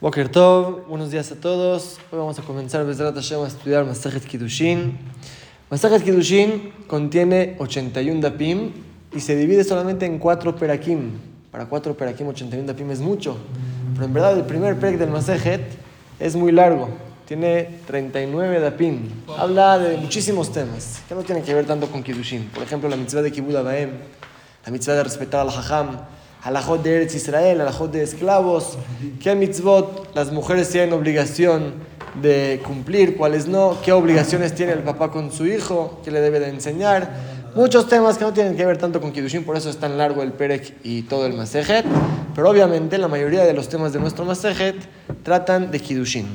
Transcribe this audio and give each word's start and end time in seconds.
Boker 0.00 0.28
Tov, 0.28 0.86
buenos 0.86 1.10
días 1.10 1.32
a 1.32 1.34
todos. 1.34 1.98
Hoy 2.12 2.20
vamos 2.20 2.38
a 2.38 2.42
comenzar 2.42 2.86
Bezrat 2.86 3.16
Hashem 3.16 3.42
a 3.42 3.48
estudiar 3.48 3.84
Masajet 3.84 4.24
Kiddushin. 4.24 4.96
Masajet 5.70 6.04
Kiddushin 6.04 6.70
contiene 6.86 7.56
81 7.58 8.20
dapim 8.20 8.70
y 9.12 9.18
se 9.18 9.34
divide 9.34 9.64
solamente 9.64 10.06
en 10.06 10.20
4 10.20 10.54
perakim. 10.54 11.18
Para 11.50 11.66
4 11.66 11.96
perakim 11.96 12.28
81 12.28 12.68
dapim 12.68 12.88
es 12.92 13.00
mucho, 13.00 13.38
pero 13.94 14.06
en 14.06 14.14
verdad 14.14 14.38
el 14.38 14.44
primer 14.44 14.78
perek 14.78 14.98
del 14.98 15.10
Masajet 15.10 15.62
es 16.20 16.36
muy 16.36 16.52
largo. 16.52 16.90
Tiene 17.26 17.80
39 17.88 18.60
dapim. 18.60 19.00
Habla 19.36 19.80
de 19.80 19.96
muchísimos 19.96 20.52
temas 20.52 21.00
que 21.08 21.16
no 21.16 21.24
tienen 21.24 21.42
que 21.42 21.52
ver 21.52 21.66
tanto 21.66 21.88
con 21.90 22.04
Kiddushin. 22.04 22.50
Por 22.54 22.62
ejemplo, 22.62 22.88
la 22.88 22.94
mitzvah 22.94 23.22
de 23.22 23.32
Kibbutz 23.32 23.56
Abaem, 23.56 23.90
la 24.64 24.70
mitzvah 24.70 24.94
de 24.94 25.02
respetar 25.02 25.40
al 25.40 25.48
Hajam, 25.48 25.98
alajot 26.42 26.82
de 26.82 26.96
Eretz 26.96 27.14
Israel, 27.14 27.60
alajot 27.60 27.90
de 27.90 28.02
esclavos, 28.02 28.78
qué 29.22 29.34
mitzvot 29.34 30.14
las 30.14 30.32
mujeres 30.32 30.68
tienen 30.70 30.92
obligación 30.92 31.74
de 32.20 32.60
cumplir, 32.64 33.16
cuáles 33.16 33.46
no, 33.46 33.76
qué 33.84 33.92
obligaciones 33.92 34.54
tiene 34.54 34.72
el 34.72 34.80
papá 34.80 35.10
con 35.10 35.32
su 35.32 35.46
hijo, 35.46 36.00
qué 36.04 36.10
le 36.10 36.20
debe 36.20 36.40
de 36.40 36.48
enseñar. 36.48 37.38
Muchos 37.54 37.88
temas 37.88 38.18
que 38.18 38.24
no 38.24 38.32
tienen 38.32 38.56
que 38.56 38.64
ver 38.64 38.78
tanto 38.78 39.00
con 39.00 39.12
Kiddushin, 39.12 39.44
por 39.44 39.56
eso 39.56 39.70
es 39.70 39.78
tan 39.78 39.98
largo 39.98 40.22
el 40.22 40.32
Perek 40.32 40.76
y 40.84 41.02
todo 41.02 41.26
el 41.26 41.34
Masejet. 41.34 41.84
Pero 42.34 42.50
obviamente 42.50 42.98
la 42.98 43.08
mayoría 43.08 43.44
de 43.44 43.52
los 43.52 43.68
temas 43.68 43.92
de 43.92 44.00
nuestro 44.00 44.24
Masejet 44.24 44.76
tratan 45.22 45.70
de 45.70 45.80
Kiddushin. 45.80 46.26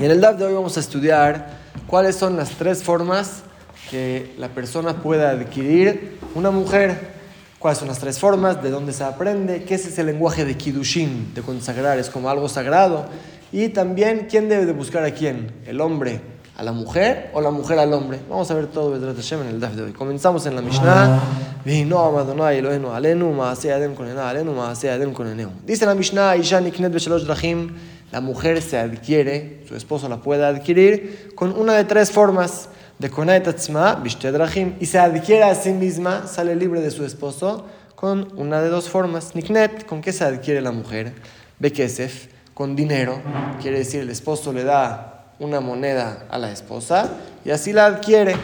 Y 0.00 0.04
en 0.04 0.10
el 0.10 0.20
DAF 0.20 0.38
de 0.38 0.44
hoy 0.46 0.54
vamos 0.54 0.76
a 0.76 0.80
estudiar 0.80 1.58
cuáles 1.86 2.16
son 2.16 2.36
las 2.36 2.50
tres 2.50 2.82
formas 2.82 3.42
que 3.90 4.34
la 4.38 4.48
persona 4.48 4.94
pueda 4.94 5.30
adquirir 5.30 6.18
una 6.34 6.50
mujer 6.50 7.17
cuáles 7.58 7.78
son 7.78 7.88
las 7.88 7.98
tres 7.98 8.18
formas, 8.18 8.62
de 8.62 8.70
dónde 8.70 8.92
se 8.92 9.04
aprende, 9.04 9.64
qué 9.64 9.74
es 9.74 9.86
ese 9.86 10.04
lenguaje 10.04 10.44
de 10.44 10.56
Kiddushin, 10.56 11.34
de 11.34 11.42
consagrar, 11.42 11.98
es 11.98 12.10
como 12.10 12.30
algo 12.30 12.48
sagrado. 12.48 13.06
Y 13.52 13.68
también, 13.70 14.26
¿quién 14.30 14.48
debe 14.48 14.66
de 14.66 14.72
buscar 14.72 15.04
a 15.04 15.10
quién? 15.12 15.52
¿El 15.66 15.80
hombre 15.80 16.20
a 16.56 16.62
la 16.62 16.72
mujer 16.72 17.30
o 17.32 17.40
la 17.40 17.50
mujer 17.50 17.78
al 17.78 17.92
hombre? 17.92 18.20
Vamos 18.28 18.50
a 18.50 18.54
ver 18.54 18.66
todo 18.66 18.94
en 18.94 19.02
el 19.48 19.60
DAF 19.60 19.74
de 19.74 19.82
hoy. 19.82 19.92
Comenzamos 19.92 20.46
en 20.46 20.54
la 20.54 20.62
Mishnah. 20.62 21.20
Dice 25.66 25.86
la 25.86 25.94
Mishnah, 25.94 26.34
la 28.10 28.20
mujer 28.22 28.62
se 28.62 28.78
adquiere, 28.78 29.60
su 29.68 29.76
esposo 29.76 30.08
la 30.08 30.16
puede 30.18 30.44
adquirir 30.44 31.32
con 31.34 31.52
una 31.58 31.74
de 31.74 31.84
tres 31.84 32.10
formas 32.10 32.68
y 34.80 34.86
se 34.86 34.98
adquiere 34.98 35.44
a 35.44 35.54
sí 35.54 35.72
misma, 35.72 36.26
sale 36.26 36.56
libre 36.56 36.80
de 36.80 36.90
su 36.90 37.04
esposo, 37.04 37.64
con 37.94 38.28
una 38.36 38.60
de 38.60 38.68
dos 38.70 38.88
formas. 38.88 39.36
Niknet, 39.36 39.86
¿con 39.86 40.00
qué 40.00 40.12
se 40.12 40.24
adquiere 40.24 40.60
la 40.60 40.72
mujer? 40.72 41.12
Bekesef, 41.60 42.26
con 42.54 42.74
dinero, 42.74 43.20
quiere 43.62 43.78
decir 43.78 44.00
el 44.00 44.10
esposo 44.10 44.52
le 44.52 44.64
da 44.64 45.32
una 45.38 45.60
moneda 45.60 46.26
a 46.28 46.38
la 46.38 46.50
esposa 46.50 47.08
y 47.44 47.50
así 47.50 47.72
la 47.72 47.86
adquiere. 47.86 48.34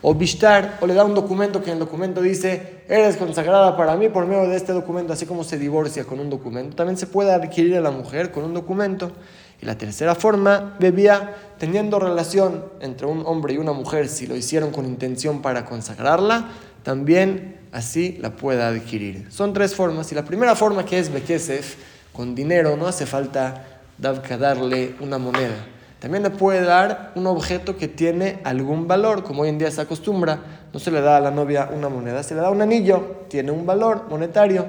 O 0.00 0.14
Bishtar, 0.14 0.78
o 0.80 0.86
le 0.86 0.94
da 0.94 1.04
un 1.04 1.14
documento 1.14 1.62
que 1.62 1.70
en 1.70 1.74
el 1.74 1.80
documento 1.80 2.22
dice, 2.22 2.84
eres 2.88 3.16
consagrada 3.16 3.76
para 3.76 3.96
mí 3.96 4.08
por 4.08 4.26
medio 4.26 4.48
de 4.48 4.56
este 4.56 4.72
documento, 4.72 5.12
así 5.12 5.26
como 5.26 5.44
se 5.44 5.58
divorcia 5.58 6.04
con 6.04 6.20
un 6.20 6.30
documento. 6.30 6.76
También 6.76 6.96
se 6.96 7.08
puede 7.08 7.32
adquirir 7.32 7.76
a 7.76 7.80
la 7.80 7.90
mujer 7.90 8.30
con 8.30 8.44
un 8.44 8.54
documento. 8.54 9.12
Y 9.60 9.66
la 9.66 9.76
tercera 9.76 10.14
forma, 10.14 10.76
bebía 10.78 11.36
teniendo 11.58 11.98
relación 11.98 12.64
entre 12.80 13.06
un 13.06 13.24
hombre 13.26 13.54
y 13.54 13.58
una 13.58 13.72
mujer, 13.72 14.08
si 14.08 14.26
lo 14.26 14.36
hicieron 14.36 14.70
con 14.70 14.86
intención 14.86 15.42
para 15.42 15.64
consagrarla, 15.64 16.48
también 16.84 17.58
así 17.72 18.16
la 18.20 18.36
puede 18.36 18.62
adquirir. 18.62 19.26
Son 19.30 19.52
tres 19.52 19.74
formas. 19.74 20.10
Y 20.12 20.14
la 20.14 20.24
primera 20.24 20.54
forma 20.54 20.84
que 20.84 20.98
es 20.98 21.12
Bekesef, 21.12 21.76
con 22.12 22.34
dinero, 22.34 22.76
no 22.76 22.86
hace 22.86 23.06
falta 23.06 23.64
darle 23.98 24.94
una 25.00 25.18
moneda. 25.18 25.66
También 25.98 26.22
le 26.22 26.30
puede 26.30 26.62
dar 26.62 27.12
un 27.16 27.26
objeto 27.26 27.76
que 27.76 27.88
tiene 27.88 28.38
algún 28.44 28.86
valor, 28.86 29.24
como 29.24 29.42
hoy 29.42 29.48
en 29.48 29.58
día 29.58 29.70
se 29.70 29.80
acostumbra. 29.80 30.38
No 30.72 30.78
se 30.78 30.92
le 30.92 31.00
da 31.00 31.16
a 31.16 31.20
la 31.20 31.32
novia 31.32 31.68
una 31.72 31.88
moneda, 31.88 32.22
se 32.22 32.34
le 32.34 32.40
da 32.40 32.50
un 32.50 32.62
anillo, 32.62 33.24
tiene 33.28 33.50
un 33.50 33.66
valor 33.66 34.06
monetario. 34.08 34.66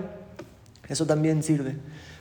Eso 0.88 1.06
también 1.06 1.44
sirve. 1.44 1.76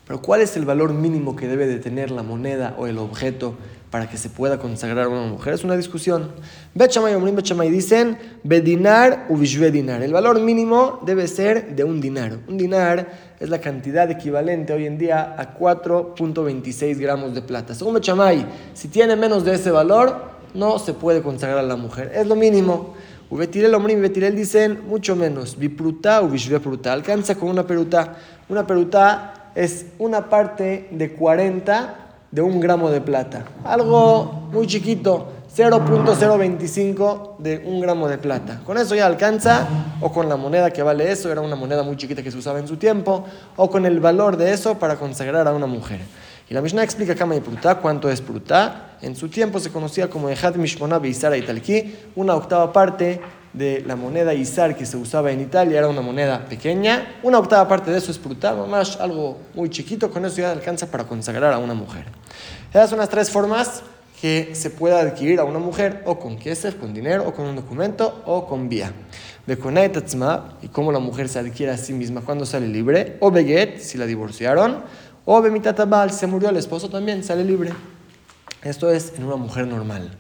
Pero 0.09 0.23
¿cuál 0.23 0.41
es 0.41 0.57
el 0.57 0.65
valor 0.65 0.95
mínimo 0.95 1.37
que 1.37 1.47
debe 1.47 1.67
de 1.67 1.79
tener 1.79 2.11
la 2.11 2.23
moneda 2.23 2.75
o 2.79 2.87
el 2.87 2.97
objeto 2.97 3.55
para 3.91 4.09
que 4.09 4.17
se 4.17 4.31
pueda 4.31 4.59
consagrar 4.59 5.05
a 5.05 5.09
una 5.09 5.27
mujer? 5.27 5.53
Es 5.53 5.65
una 5.65 5.77
discusión. 5.77 6.33
Bechamay 6.75 7.15
Omrim 7.15 7.37
Bechamay 7.37 7.69
dicen 7.71 8.17
Bedinar 8.43 9.27
u 9.29 9.37
dinar. 9.37 10.03
El 10.03 10.15
valor 10.15 10.41
mínimo 10.41 11.01
debe 11.05 11.29
ser 11.29 11.77
de 11.77 11.85
un 11.85 12.01
dinar. 12.01 12.39
Un 12.49 12.57
dinar 12.57 13.37
es 13.39 13.51
la 13.51 13.61
cantidad 13.61 14.11
equivalente 14.11 14.73
hoy 14.73 14.87
en 14.87 14.97
día 14.97 15.35
a 15.37 15.59
4.26 15.59 16.99
gramos 16.99 17.35
de 17.35 17.43
plata. 17.43 17.75
Según 17.75 17.93
Bechamay, 17.93 18.47
si 18.73 18.89
tiene 18.89 19.15
menos 19.15 19.45
de 19.45 19.57
ese 19.57 19.71
valor, 19.71 20.23
no 20.55 20.79
se 20.79 20.95
puede 20.95 21.21
consagrar 21.21 21.59
a 21.59 21.63
la 21.63 21.77
mujer. 21.77 22.13
Es 22.15 22.27
lo 22.27 22.35
mínimo. 22.35 22.95
Ubetirel 23.29 23.75
Omrim 23.75 24.01
Betirel 24.01 24.35
dicen 24.35 24.87
mucho 24.89 25.15
menos. 25.15 25.59
Bipruta 25.59 26.23
u. 26.23 26.35
Alcanza 26.87 27.35
con 27.35 27.51
una 27.51 27.67
peruta. 27.67 28.17
Una 28.49 28.67
peruta 28.67 29.35
es 29.59 29.87
una 29.99 30.31
parte 30.31 30.87
de 30.93 31.15
40 31.15 31.95
de 32.31 32.43
un 32.43 32.61
gramo 32.61 32.91
de 32.91 33.01
plata. 33.01 33.45
Algo 33.65 34.49
muy 34.53 34.69
chiquito, 34.69 35.33
0.025 35.53 37.39
de 37.39 37.65
un 37.67 37.81
gramo 37.81 38.07
de 38.07 38.19
plata. 38.19 38.61
Con 38.65 38.79
eso 38.79 38.95
ya 38.95 39.05
alcanza, 39.07 39.67
o 40.01 40.13
con 40.13 40.29
la 40.29 40.37
moneda 40.37 40.71
que 40.71 40.81
vale 40.85 41.11
eso, 41.11 41.33
era 41.33 41.41
una 41.41 41.57
moneda 41.57 41.83
muy 41.83 41.97
chiquita 41.97 42.23
que 42.23 42.31
se 42.31 42.39
usaba 42.39 42.61
en 42.61 42.69
su 42.69 42.77
tiempo, 42.77 43.25
o 43.57 43.69
con 43.69 43.85
el 43.85 43.99
valor 43.99 44.37
de 44.37 44.53
eso 44.53 44.79
para 44.79 44.95
consagrar 44.95 45.49
a 45.49 45.53
una 45.53 45.67
mujer. 45.67 46.03
Y 46.49 46.55
la 46.55 46.61
Mishnah 46.61 46.85
explica 46.85 47.17
Kama 47.17 47.35
y 47.35 47.41
Pruta, 47.41 47.75
cuánto 47.81 48.09
es 48.09 48.21
Pruta. 48.21 48.93
En 49.03 49.17
su 49.17 49.29
tiempo 49.29 49.59
se 49.59 49.71
conocía 49.71 50.09
como 50.09 50.29
Ejad 50.29 50.55
Mishmona 50.55 51.01
Beisara 51.01 51.37
Italki, 51.37 51.97
una 52.15 52.37
octava 52.37 52.73
parte 52.73 53.21
de 53.53 53.83
la 53.87 53.97
moneda 53.97 54.35
Izar 54.35 54.77
que 54.77 54.87
se 54.87 54.97
usaba 54.97 55.31
en 55.33 55.41
Italia, 55.41 55.79
era 55.79 55.89
una 55.89 56.01
moneda 56.01 56.45
pequeña. 56.47 57.17
Una 57.23 57.39
octava 57.39 57.67
parte 57.67 57.91
de 57.91 57.99
eso 57.99 58.11
es 58.11 58.23
brutal, 58.23 58.67
más 58.69 59.01
algo 59.01 59.39
muy 59.55 59.71
chiquito, 59.71 60.11
con 60.11 60.25
eso 60.25 60.39
ya 60.39 60.53
alcanza 60.53 60.91
para 60.91 61.05
consagrar 61.05 61.53
a 61.53 61.59
una 61.59 61.75
mujer. 61.75 62.05
Esas 62.71 62.91
son 62.91 62.99
las 62.99 63.09
tres 63.09 63.31
formas 63.31 63.83
que 64.21 64.51
se 64.55 64.71
puede 64.71 64.99
adquirir 64.99 65.39
a 65.39 65.45
una 65.45 65.59
mujer, 65.59 66.03
o 66.05 66.19
con 66.19 66.37
kesef, 66.37 66.75
con 66.75 66.93
dinero, 66.93 67.25
o 67.27 67.33
con 67.33 67.47
un 67.47 67.57
documento, 67.57 68.23
o 68.27 68.47
con 68.47 68.69
vía. 68.69 68.93
De 69.47 69.55
y 70.63 70.69
cómo 70.69 70.93
la 70.93 70.99
mujer 70.99 71.29
se 71.29 71.39
adquiere 71.39 71.73
a 71.73 71.79
sí 71.79 71.93
misma 71.93 72.21
cuando 72.21 72.45
sale 72.45 72.69
libre, 72.69 73.17
o 73.21 73.31
beget, 73.31 73.79
si 73.81 73.97
la 73.97 74.07
divorciaron, 74.07 74.83
o 75.25 75.41
bemitatabal, 75.41 76.11
se 76.11 76.27
murió 76.27 76.51
el 76.51 76.57
esposo 76.57 76.91
también, 76.91 77.23
sale 77.23 77.45
libre. 77.45 77.73
Esto 78.63 78.91
es 78.91 79.15
en 79.17 79.25
una 79.25 79.37
mujer 79.37 79.67
normal. 79.67 80.11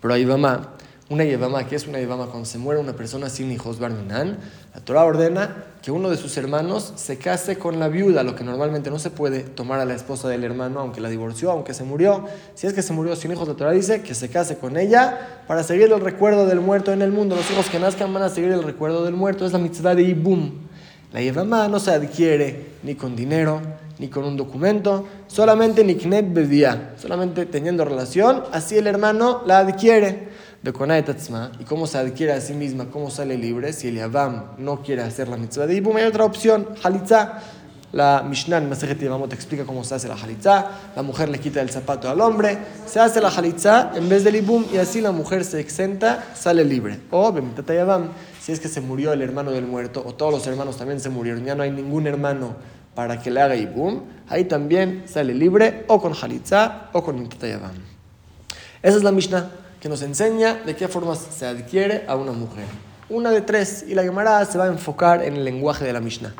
Pero 0.00 0.14
ahí 0.14 0.24
mamá 0.24 0.74
una 1.12 1.24
Yevama, 1.24 1.66
que 1.68 1.76
es 1.76 1.86
una 1.86 1.98
Yevama 1.98 2.26
cuando 2.26 2.46
se 2.46 2.56
muere 2.56 2.80
una 2.80 2.94
persona 2.94 3.28
sin 3.28 3.52
hijos, 3.52 3.78
Barminan, 3.78 4.38
la 4.74 4.80
Torah 4.80 5.04
ordena 5.04 5.64
que 5.82 5.90
uno 5.90 6.08
de 6.08 6.16
sus 6.16 6.34
hermanos 6.38 6.94
se 6.96 7.18
case 7.18 7.58
con 7.58 7.78
la 7.78 7.88
viuda, 7.88 8.22
lo 8.22 8.34
que 8.34 8.44
normalmente 8.44 8.88
no 8.88 8.98
se 8.98 9.10
puede 9.10 9.40
tomar 9.40 9.78
a 9.78 9.84
la 9.84 9.94
esposa 9.94 10.28
del 10.28 10.42
hermano, 10.42 10.80
aunque 10.80 11.02
la 11.02 11.10
divorció, 11.10 11.50
aunque 11.50 11.74
se 11.74 11.84
murió. 11.84 12.24
Si 12.54 12.66
es 12.66 12.72
que 12.72 12.80
se 12.80 12.94
murió 12.94 13.14
sin 13.14 13.30
hijos, 13.30 13.46
la 13.46 13.54
Torah 13.54 13.72
dice 13.72 14.00
que 14.00 14.14
se 14.14 14.30
case 14.30 14.56
con 14.56 14.78
ella 14.78 15.42
para 15.46 15.62
seguir 15.62 15.92
el 15.92 16.00
recuerdo 16.00 16.46
del 16.46 16.60
muerto 16.60 16.92
en 16.92 17.02
el 17.02 17.12
mundo. 17.12 17.36
Los 17.36 17.50
hijos 17.50 17.68
que 17.68 17.78
nazcan 17.78 18.14
van 18.14 18.22
a 18.22 18.30
seguir 18.30 18.50
el 18.50 18.62
recuerdo 18.62 19.04
del 19.04 19.14
muerto. 19.14 19.44
Es 19.44 19.52
la 19.52 19.58
mitzvah 19.58 19.94
de 19.94 20.04
Ibum. 20.04 20.52
La 21.12 21.20
Yevama 21.20 21.68
no 21.68 21.78
se 21.78 21.90
adquiere 21.90 22.68
ni 22.82 22.94
con 22.94 23.14
dinero, 23.14 23.60
ni 23.98 24.08
con 24.08 24.24
un 24.24 24.36
documento, 24.36 25.06
solamente 25.26 25.84
Niknet 25.84 26.32
bebía, 26.32 26.94
solamente 26.96 27.44
teniendo 27.44 27.84
relación, 27.84 28.44
así 28.50 28.78
el 28.78 28.86
hermano 28.86 29.42
la 29.46 29.58
adquiere 29.58 30.28
de 30.62 30.70
y 31.58 31.64
cómo 31.64 31.88
se 31.88 31.98
adquiere 31.98 32.32
a 32.32 32.40
sí 32.40 32.54
misma, 32.54 32.86
cómo 32.86 33.10
sale 33.10 33.36
libre, 33.36 33.72
si 33.72 33.88
el 33.88 33.96
Yavam 33.96 34.44
no 34.58 34.80
quiere 34.80 35.02
hacer 35.02 35.26
la 35.26 35.36
mitzvah 35.36 35.66
de 35.66 35.74
Ibum, 35.74 35.96
hay 35.96 36.04
otra 36.04 36.24
opción, 36.24 36.68
Halitza. 36.82 37.40
La 37.92 38.22
Mishnah 38.22 38.56
en 38.56 38.70
Masejet 38.70 38.98
te 38.98 39.34
explica 39.34 39.64
cómo 39.64 39.84
se 39.84 39.94
hace 39.94 40.08
la 40.08 40.14
Halitza. 40.14 40.70
La 40.96 41.02
mujer 41.02 41.28
le 41.28 41.38
quita 41.38 41.60
el 41.60 41.68
zapato 41.68 42.08
al 42.08 42.22
hombre, 42.22 42.56
se 42.86 43.00
hace 43.00 43.20
la 43.20 43.28
Halitza 43.28 43.90
en 43.94 44.08
vez 44.08 44.24
del 44.24 44.36
Ibum 44.36 44.64
y 44.72 44.78
así 44.78 45.02
la 45.02 45.12
mujer 45.12 45.44
se 45.44 45.60
exenta, 45.60 46.24
sale 46.34 46.64
libre. 46.64 47.00
O 47.10 47.30
Bemitata 47.32 47.74
Yavam, 47.74 48.08
si 48.40 48.52
es 48.52 48.60
que 48.60 48.68
se 48.68 48.80
murió 48.80 49.12
el 49.12 49.20
hermano 49.20 49.50
del 49.50 49.66
muerto 49.66 50.02
o 50.06 50.14
todos 50.14 50.32
los 50.32 50.46
hermanos 50.46 50.78
también 50.78 51.00
se 51.00 51.10
murieron, 51.10 51.44
ya 51.44 51.54
no 51.54 51.64
hay 51.64 51.70
ningún 51.70 52.06
hermano 52.06 52.54
para 52.94 53.20
que 53.20 53.30
le 53.30 53.42
haga 53.42 53.56
Ibum, 53.56 54.00
ahí 54.28 54.44
también 54.44 55.02
sale 55.06 55.34
libre 55.34 55.84
o 55.88 56.00
con 56.00 56.14
Halitza 56.14 56.88
o 56.92 57.02
con 57.02 57.20
Mitata 57.20 57.48
Yavam. 57.48 57.72
Esa 58.82 58.96
es 58.96 59.02
la 59.02 59.12
Mishnah 59.12 59.50
que 59.82 59.88
nos 59.88 60.00
enseña 60.02 60.62
de 60.64 60.76
qué 60.76 60.86
forma 60.86 61.16
se 61.16 61.44
adquiere 61.44 62.04
a 62.06 62.14
una 62.14 62.30
mujer. 62.30 62.66
Una 63.08 63.32
de 63.32 63.40
tres, 63.40 63.84
y 63.88 63.96
la 63.96 64.04
Gemara 64.04 64.44
se 64.44 64.56
va 64.56 64.66
a 64.66 64.68
enfocar 64.68 65.24
en 65.24 65.34
el 65.34 65.44
lenguaje 65.44 65.84
de 65.84 65.92
la 65.92 65.98
Mishnah. 65.98 66.32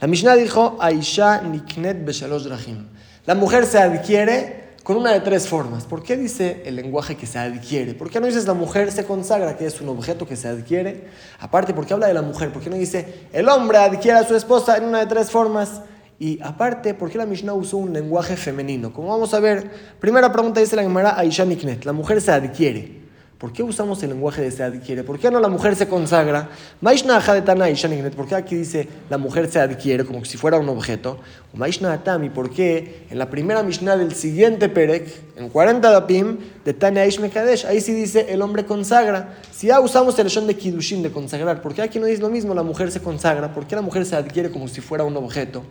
La 0.00 0.08
Mishnah 0.08 0.34
dijo, 0.34 0.78
Aisha 0.80 1.42
niknet 1.42 2.06
beshalosh 2.06 2.44
drahim. 2.44 2.86
La 3.26 3.34
mujer 3.34 3.66
se 3.66 3.78
adquiere 3.78 4.76
con 4.82 4.96
una 4.96 5.12
de 5.12 5.20
tres 5.20 5.46
formas. 5.46 5.84
¿Por 5.84 6.02
qué 6.02 6.16
dice 6.16 6.62
el 6.64 6.76
lenguaje 6.76 7.16
que 7.16 7.26
se 7.26 7.38
adquiere? 7.38 7.92
¿Por 7.92 8.08
qué 8.08 8.18
no 8.18 8.28
dices 8.28 8.46
la 8.46 8.54
mujer 8.54 8.90
se 8.90 9.04
consagra, 9.04 9.58
que 9.58 9.66
es 9.66 9.78
un 9.82 9.90
objeto 9.90 10.26
que 10.26 10.34
se 10.34 10.48
adquiere? 10.48 11.08
Aparte, 11.38 11.74
¿por 11.74 11.84
qué 11.84 11.92
habla 11.92 12.06
de 12.06 12.14
la 12.14 12.22
mujer? 12.22 12.50
¿Por 12.50 12.62
qué 12.62 12.70
no 12.70 12.76
dice 12.76 13.26
el 13.34 13.46
hombre 13.50 13.76
adquiere 13.76 14.20
a 14.20 14.24
su 14.26 14.34
esposa 14.34 14.78
en 14.78 14.84
una 14.84 15.00
de 15.00 15.06
tres 15.06 15.30
formas? 15.30 15.82
Y 16.18 16.40
aparte, 16.42 16.94
¿por 16.94 17.10
qué 17.10 17.18
la 17.18 17.26
Mishnah 17.26 17.52
usó 17.52 17.76
un 17.76 17.92
lenguaje 17.92 18.36
femenino? 18.36 18.92
Como 18.92 19.08
vamos 19.08 19.34
a 19.34 19.40
ver, 19.40 19.70
primera 20.00 20.32
pregunta 20.32 20.60
dice 20.60 20.76
la 20.76 20.82
Gemara 20.82 21.18
Aisha 21.18 21.44
Niknet, 21.44 21.84
la 21.84 21.92
mujer 21.92 22.20
se 22.20 22.32
adquiere. 22.32 23.05
¿Por 23.38 23.52
qué 23.52 23.62
usamos 23.62 24.02
el 24.02 24.08
lenguaje 24.10 24.40
de 24.40 24.50
se 24.50 24.62
adquiere? 24.62 25.04
¿Por 25.04 25.18
qué 25.18 25.30
no 25.30 25.40
la 25.40 25.48
mujer 25.48 25.76
se 25.76 25.86
consagra? 25.86 26.48
¿Por 26.80 28.26
qué 28.26 28.34
aquí 28.34 28.56
dice 28.56 28.88
la 29.10 29.18
mujer 29.18 29.50
se 29.50 29.60
adquiere 29.60 30.06
como 30.06 30.24
si 30.24 30.38
fuera 30.38 30.56
un 30.56 30.70
objeto? 30.70 31.18
Atami, 31.60 32.30
¿por 32.30 32.48
qué 32.48 33.04
en 33.10 33.18
la 33.18 33.28
primera 33.28 33.62
Mishnah 33.62 33.98
del 33.98 34.14
siguiente 34.14 34.70
Perek, 34.70 35.36
en 35.36 35.50
40 35.50 35.90
Dapim, 35.90 36.38
de 36.64 36.72
Tanya 36.72 37.02
Kadesh, 37.30 37.66
ahí 37.66 37.82
sí 37.82 37.92
dice 37.92 38.26
el 38.30 38.40
hombre 38.40 38.64
consagra? 38.64 39.34
Si 39.52 39.66
ya 39.66 39.80
usamos 39.80 40.18
el 40.18 40.30
son 40.30 40.46
de 40.46 40.56
Kidushin, 40.56 41.02
de 41.02 41.10
consagrar, 41.10 41.60
¿por 41.60 41.74
qué 41.74 41.82
aquí 41.82 41.98
no 41.98 42.06
dice 42.06 42.22
lo 42.22 42.30
mismo? 42.30 42.54
La 42.54 42.62
mujer 42.62 42.90
se 42.90 43.02
consagra. 43.02 43.52
¿Por 43.52 43.66
qué 43.66 43.76
la 43.76 43.82
mujer 43.82 44.06
se 44.06 44.16
adquiere 44.16 44.50
como 44.50 44.66
si 44.66 44.80
fuera 44.80 45.04
un 45.04 45.16
objeto? 45.18 45.62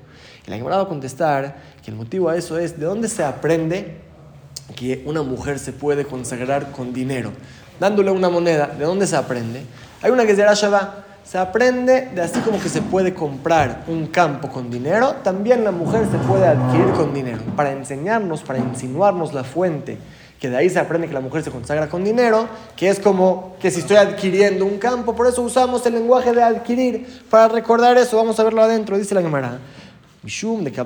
Y 0.45 0.51
la 0.51 0.63
va 0.63 0.81
a 0.81 0.87
contestar 0.87 1.55
que 1.83 1.89
el 1.89 1.97
motivo 1.97 2.29
a 2.29 2.37
eso 2.37 2.59
es 2.59 2.79
de 2.79 2.85
dónde 2.85 3.07
se 3.07 3.23
aprende 3.23 4.05
que 4.75 5.03
una 5.05 5.21
mujer 5.21 5.59
se 5.59 5.73
puede 5.73 6.05
consagrar 6.05 6.71
con 6.71 6.93
dinero, 6.93 7.31
dándole 7.79 8.11
una 8.11 8.29
moneda. 8.29 8.67
¿De 8.67 8.85
dónde 8.85 9.07
se 9.07 9.15
aprende? 9.15 9.63
Hay 10.01 10.11
una 10.11 10.25
que 10.25 10.35
se 10.35 10.43
llama 10.43 11.05
se 11.25 11.39
aprende 11.39 12.09
de 12.13 12.21
así 12.21 12.39
como 12.41 12.61
que 12.61 12.69
se 12.69 12.83
puede 12.83 13.15
comprar 13.15 13.83
un 13.87 14.05
campo 14.05 14.47
con 14.47 14.69
dinero, 14.69 15.15
también 15.23 15.63
la 15.63 15.71
mujer 15.71 16.05
se 16.11 16.19
puede 16.19 16.45
adquirir 16.45 16.91
con 16.91 17.15
dinero. 17.15 17.41
Para 17.55 17.71
enseñarnos, 17.71 18.43
para 18.43 18.59
insinuarnos 18.59 19.33
la 19.33 19.43
fuente, 19.43 19.97
que 20.39 20.51
de 20.51 20.57
ahí 20.57 20.69
se 20.69 20.77
aprende 20.77 21.07
que 21.07 21.15
la 21.15 21.21
mujer 21.21 21.41
se 21.43 21.49
consagra 21.49 21.89
con 21.89 22.03
dinero, 22.03 22.47
que 22.75 22.89
es 22.89 22.99
como 22.99 23.55
que 23.59 23.71
si 23.71 23.79
estoy 23.79 23.97
adquiriendo 23.97 24.65
un 24.65 24.77
campo, 24.77 25.15
por 25.15 25.25
eso 25.25 25.41
usamos 25.41 25.83
el 25.87 25.95
lenguaje 25.95 26.31
de 26.31 26.43
adquirir, 26.43 27.23
para 27.31 27.47
recordar 27.47 27.97
eso, 27.97 28.17
vamos 28.17 28.39
a 28.39 28.43
verlo 28.43 28.61
adentro, 28.61 28.95
dice 28.95 29.15
la 29.15 29.23
Gemara. 29.23 29.57
Mishum 30.25 30.63
de 30.63 30.71
que 30.71 30.81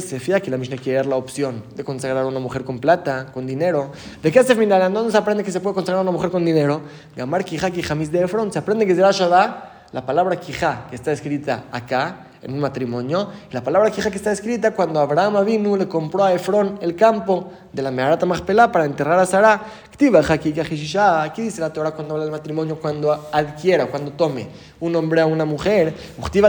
se 0.00 0.18
que 0.40 0.50
la 0.50 0.56
Mishnah 0.56 0.78
quiere 0.78 0.96
dar 0.96 1.06
la 1.06 1.16
opción 1.16 1.62
de 1.76 1.84
consagrar 1.84 2.24
a 2.24 2.26
una 2.26 2.40
mujer 2.40 2.64
con 2.64 2.78
plata, 2.78 3.26
con 3.30 3.46
dinero. 3.46 3.92
¿De 4.22 4.32
se 4.42 4.54
final? 4.54 4.90
¿Dónde 4.90 5.12
se 5.12 5.18
aprende 5.18 5.44
que 5.44 5.52
se 5.52 5.60
puede 5.60 5.74
consagrar 5.74 5.98
a 5.98 6.02
una 6.02 6.10
mujer 6.10 6.30
con 6.30 6.46
dinero? 6.46 6.80
Gamar 7.14 7.44
Kijaki 7.44 7.82
Jamis 7.82 8.10
de. 8.10 8.50
Se 8.50 8.58
aprende 8.58 8.86
que 8.86 8.94
será 8.94 9.10
Shabbat, 9.10 9.92
la 9.92 10.06
palabra 10.06 10.40
Kijá, 10.40 10.86
que 10.88 10.96
está 10.96 11.12
escrita 11.12 11.64
acá, 11.70 12.28
en 12.42 12.54
un 12.54 12.60
matrimonio. 12.60 13.28
la 13.50 13.62
palabra 13.62 13.90
quija 13.90 14.10
que 14.10 14.16
está 14.16 14.32
escrita 14.32 14.72
cuando 14.72 15.00
Abraham 15.00 15.44
vino 15.44 15.76
le 15.76 15.86
compró 15.86 16.24
a 16.24 16.32
Efrón 16.32 16.78
el 16.80 16.96
campo 16.96 17.50
de 17.72 17.82
la 17.82 17.90
Meharata 17.90 18.26
Machpelah 18.26 18.72
para 18.72 18.84
enterrar 18.84 19.18
a 19.18 19.26
Sara. 19.26 19.62
Aquí 19.92 21.42
dice 21.42 21.60
la 21.60 21.72
Torah 21.72 21.90
cuando 21.90 22.14
habla 22.14 22.24
del 22.24 22.32
matrimonio, 22.32 22.80
cuando 22.80 23.28
adquiera, 23.30 23.86
cuando 23.86 24.12
tome 24.12 24.48
un 24.80 24.96
hombre 24.96 25.20
a 25.20 25.26
una 25.26 25.44
mujer. 25.44 25.94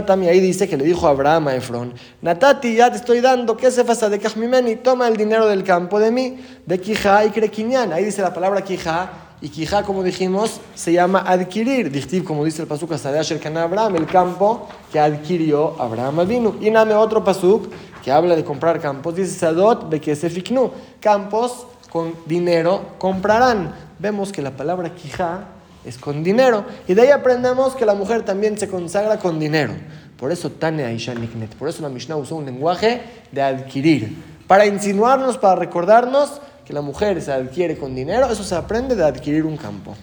también 0.06 0.32
ahí 0.32 0.40
dice 0.40 0.66
que 0.66 0.76
le 0.76 0.84
dijo 0.84 1.06
Abraham 1.06 1.48
a 1.48 1.54
Efrón, 1.54 1.92
Natati, 2.22 2.74
ya 2.74 2.90
te 2.90 2.96
estoy 2.96 3.20
dando, 3.20 3.56
¿qué 3.56 3.70
se 3.70 3.84
pasa 3.84 4.08
de 4.08 4.18
Kajmimeni? 4.18 4.76
Toma 4.76 5.06
el 5.06 5.16
dinero 5.16 5.46
del 5.46 5.64
campo 5.64 6.00
de 6.00 6.10
mí, 6.10 6.38
de 6.64 6.80
Quija 6.80 7.26
y 7.26 7.30
Crequiñán. 7.30 7.92
Ahí 7.92 8.04
dice 8.04 8.22
la 8.22 8.32
palabra 8.32 8.62
Quija 8.62 9.21
y 9.42 9.48
quijá, 9.48 9.82
como 9.82 10.04
dijimos, 10.04 10.60
se 10.76 10.92
llama 10.92 11.18
adquirir. 11.26 11.90
Dictiv, 11.90 12.22
como 12.22 12.44
dice 12.44 12.62
el 12.62 12.68
pasuk, 12.68 12.92
el 12.92 13.56
Abraham, 13.56 13.96
el 13.96 14.06
campo 14.06 14.68
que 14.92 15.00
adquirió 15.00 15.74
Abraham 15.80 16.28
vino. 16.28 16.54
Y 16.60 16.70
name 16.70 16.94
otro 16.94 17.24
pasuk 17.24 17.68
que 18.04 18.12
habla 18.12 18.36
de 18.36 18.44
comprar 18.44 18.80
campos. 18.80 19.16
Dice 19.16 19.36
Sadot, 19.36 19.92
fiknu. 19.92 20.70
Campos 21.00 21.66
con 21.90 22.14
dinero 22.24 22.90
comprarán. 22.98 23.74
Vemos 23.98 24.30
que 24.30 24.42
la 24.42 24.52
palabra 24.52 24.94
quijá 24.94 25.48
es 25.84 25.98
con 25.98 26.22
dinero. 26.22 26.64
Y 26.86 26.94
de 26.94 27.02
ahí 27.02 27.10
aprendemos 27.10 27.74
que 27.74 27.84
la 27.84 27.94
mujer 27.94 28.24
también 28.24 28.56
se 28.56 28.68
consagra 28.68 29.18
con 29.18 29.40
dinero. 29.40 29.72
Por 30.18 30.30
eso 30.30 30.52
Tane 30.52 30.84
Aisha 30.84 31.14
Niknet. 31.14 31.56
Por 31.56 31.68
eso 31.68 31.82
la 31.82 31.88
Mishnah 31.88 32.14
usó 32.14 32.36
un 32.36 32.46
lenguaje 32.46 33.02
de 33.32 33.42
adquirir. 33.42 34.22
Para 34.46 34.66
insinuarnos, 34.66 35.36
para 35.36 35.56
recordarnos 35.56 36.40
que 36.64 36.72
la 36.72 36.80
mujer 36.80 37.20
se 37.20 37.32
adquiere 37.32 37.76
con 37.76 37.94
dinero, 37.94 38.30
eso 38.30 38.44
se 38.44 38.54
aprende 38.54 38.94
de 38.94 39.04
adquirir 39.04 39.44
un 39.44 39.56
campo. 39.56 39.94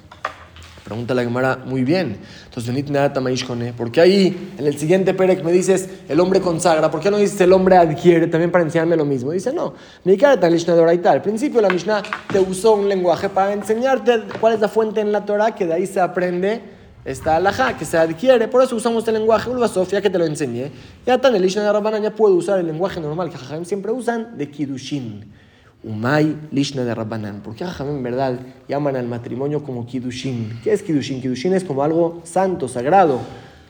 Pregunta 0.84 1.14
la 1.14 1.24
Gemara, 1.24 1.60
muy 1.66 1.84
bien. 1.84 2.18
Entonces, 2.46 3.74
¿por 3.78 3.92
qué 3.92 4.02
ahí 4.02 4.54
en 4.58 4.66
el 4.66 4.76
siguiente 4.76 5.14
Perec 5.14 5.44
me 5.44 5.52
dices 5.52 5.88
el 6.10 6.20
hombre 6.20 6.42
consagra? 6.42 6.90
¿Por 6.90 7.00
qué 7.00 7.12
no 7.12 7.18
dices 7.18 7.40
el 7.42 7.54
hombre 7.54 7.78
adquiere? 7.78 8.26
También 8.26 8.50
para 8.50 8.64
enseñarme 8.64 8.96
lo 8.96 9.06
mismo. 9.06 9.30
Dice, 9.30 9.54
no, 9.54 9.76
Al 10.04 11.22
principio 11.22 11.62
la 11.62 11.70
Mishnah 11.70 12.02
te 12.34 12.40
usó 12.40 12.74
un 12.74 12.90
lenguaje 12.90 13.30
para 13.30 13.54
enseñarte 13.54 14.24
cuál 14.42 14.56
es 14.56 14.62
la 14.62 14.68
fuente 14.68 15.00
en 15.00 15.12
la 15.12 15.24
Torah, 15.26 15.54
que 15.54 15.68
de 15.68 15.76
ahí 15.76 15.86
se 15.86 16.00
aprende 16.00 16.60
esta 17.06 17.36
alhaja, 17.36 17.78
que 17.78 17.86
se 17.86 17.96
adquiere. 17.96 18.48
Por 18.48 18.64
eso 18.64 18.76
usamos 18.76 19.04
este 19.04 19.12
lenguaje, 19.12 19.48
Ulva 19.48 19.68
Sofía, 19.68 20.02
que 20.02 20.10
te 20.10 20.18
lo 20.18 20.26
enseñé. 20.26 20.72
Ya 21.06 21.20
tan 21.20 21.36
el 21.36 21.48
de 21.48 21.72
Rabbanan 21.72 22.02
ya 22.02 22.16
puede 22.16 22.34
usar 22.34 22.60
el 22.60 22.66
lenguaje 22.66 23.00
normal 23.00 23.30
que 23.30 23.38
Jajam 23.38 23.64
siempre 23.64 23.92
usan 23.92 24.38
de 24.40 24.50
Kidushin. 24.50 25.49
Umay 25.84 26.36
Lishna 26.52 26.84
de 26.84 26.94
Rabbanan. 26.94 27.42
¿Por 27.42 27.56
qué 27.56 27.64
en 27.64 28.04
verdad 28.04 28.38
llaman 28.68 28.98
al 28.98 29.08
matrimonio 29.08 29.64
como 29.64 29.86
Kidushin? 29.86 30.60
¿Qué 30.62 30.74
es 30.74 30.84
Kidushin? 30.84 31.22
Kidushin 31.22 31.54
es 31.54 31.64
como 31.64 31.84
algo 31.84 32.22
santo, 32.26 32.68
sagrado. 32.68 33.20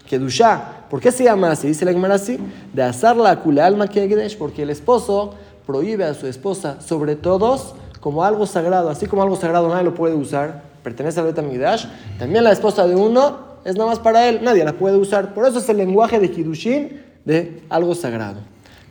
Kedusha. 0.09 0.87
¿Por 0.89 0.99
qué 0.99 1.11
se 1.11 1.23
llama 1.23 1.51
así? 1.51 1.67
Dice 1.67 1.85
la 1.85 1.91
Gemara 1.91 2.15
así. 2.15 2.39
De 2.73 2.81
asarla 2.81 3.39
kule 3.41 3.61
alma 3.61 3.87
kegedesh. 3.87 4.35
Porque 4.37 4.63
el 4.63 4.71
esposo 4.71 5.35
prohíbe 5.67 6.03
a 6.03 6.15
su 6.15 6.25
esposa 6.25 6.81
sobre 6.81 7.15
todos 7.15 7.75
como 7.99 8.23
algo 8.23 8.47
sagrado. 8.47 8.89
Así 8.89 9.05
como 9.05 9.21
algo 9.21 9.35
sagrado 9.35 9.69
nadie 9.69 9.83
lo 9.83 9.93
puede 9.93 10.15
usar. 10.15 10.63
Pertenece 10.81 11.19
al 11.19 11.27
Betamigdash. 11.27 11.85
También 12.17 12.43
la 12.43 12.51
esposa 12.51 12.87
de 12.87 12.95
uno 12.95 13.37
es 13.63 13.75
nada 13.75 13.91
más 13.91 13.99
para 13.99 14.27
él. 14.27 14.39
Nadie 14.41 14.65
la 14.65 14.73
puede 14.73 14.97
usar. 14.97 15.35
Por 15.35 15.47
eso 15.47 15.59
es 15.59 15.69
el 15.69 15.77
lenguaje 15.77 16.19
de 16.19 16.31
Kidushin 16.31 17.03
de 17.23 17.61
algo 17.69 17.93
sagrado. 17.93 18.39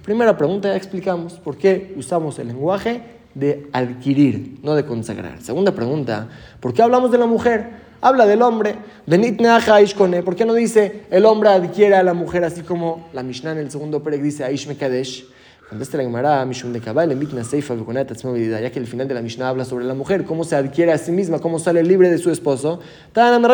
Primera 0.08 0.38
pregunta, 0.38 0.68
ya 0.68 0.76
explicamos 0.76 1.34
por 1.34 1.58
qué 1.58 1.92
usamos 1.94 2.38
el 2.38 2.48
lenguaje 2.48 3.02
de 3.34 3.68
adquirir, 3.74 4.58
no 4.62 4.74
de 4.74 4.86
consagrar. 4.86 5.42
Segunda 5.42 5.72
pregunta, 5.72 6.28
¿por 6.60 6.72
qué 6.72 6.80
hablamos 6.80 7.12
de 7.12 7.18
la 7.18 7.26
mujer? 7.26 7.68
Habla 8.00 8.24
del 8.24 8.40
hombre. 8.40 8.76
¿Por 9.04 10.34
qué 10.34 10.46
no 10.46 10.54
dice 10.54 11.02
el 11.10 11.26
hombre 11.26 11.50
adquiere 11.50 11.94
a 11.94 12.02
la 12.02 12.14
mujer 12.14 12.42
así 12.44 12.62
como 12.62 13.06
la 13.12 13.22
Mishnah 13.22 13.52
en 13.52 13.58
el 13.58 13.70
segundo 13.70 14.02
perek 14.02 14.22
dice 14.22 14.44
Aish 14.44 14.66
Mekadesh? 14.66 15.26
Contesta 15.68 15.98
la 15.98 16.04
Gemara, 16.04 16.42
Mishum 16.46 16.72
de 16.72 16.80
Kabal, 16.80 17.14
Mitna 17.14 17.44
Seifa, 17.44 17.74
ya 17.74 18.70
que 18.70 18.78
el 18.78 18.86
final 18.86 19.06
de 19.06 19.12
la 19.12 19.20
Mishnah 19.20 19.50
habla 19.50 19.66
sobre 19.66 19.84
la 19.84 19.92
mujer, 19.92 20.24
cómo 20.24 20.42
se 20.42 20.56
adquiere 20.56 20.92
a 20.92 20.96
sí 20.96 21.12
misma, 21.12 21.40
cómo 21.40 21.58
sale 21.58 21.82
libre 21.82 22.08
de 22.08 22.16
su 22.16 22.30
esposo. 22.30 22.80
También 23.12 23.52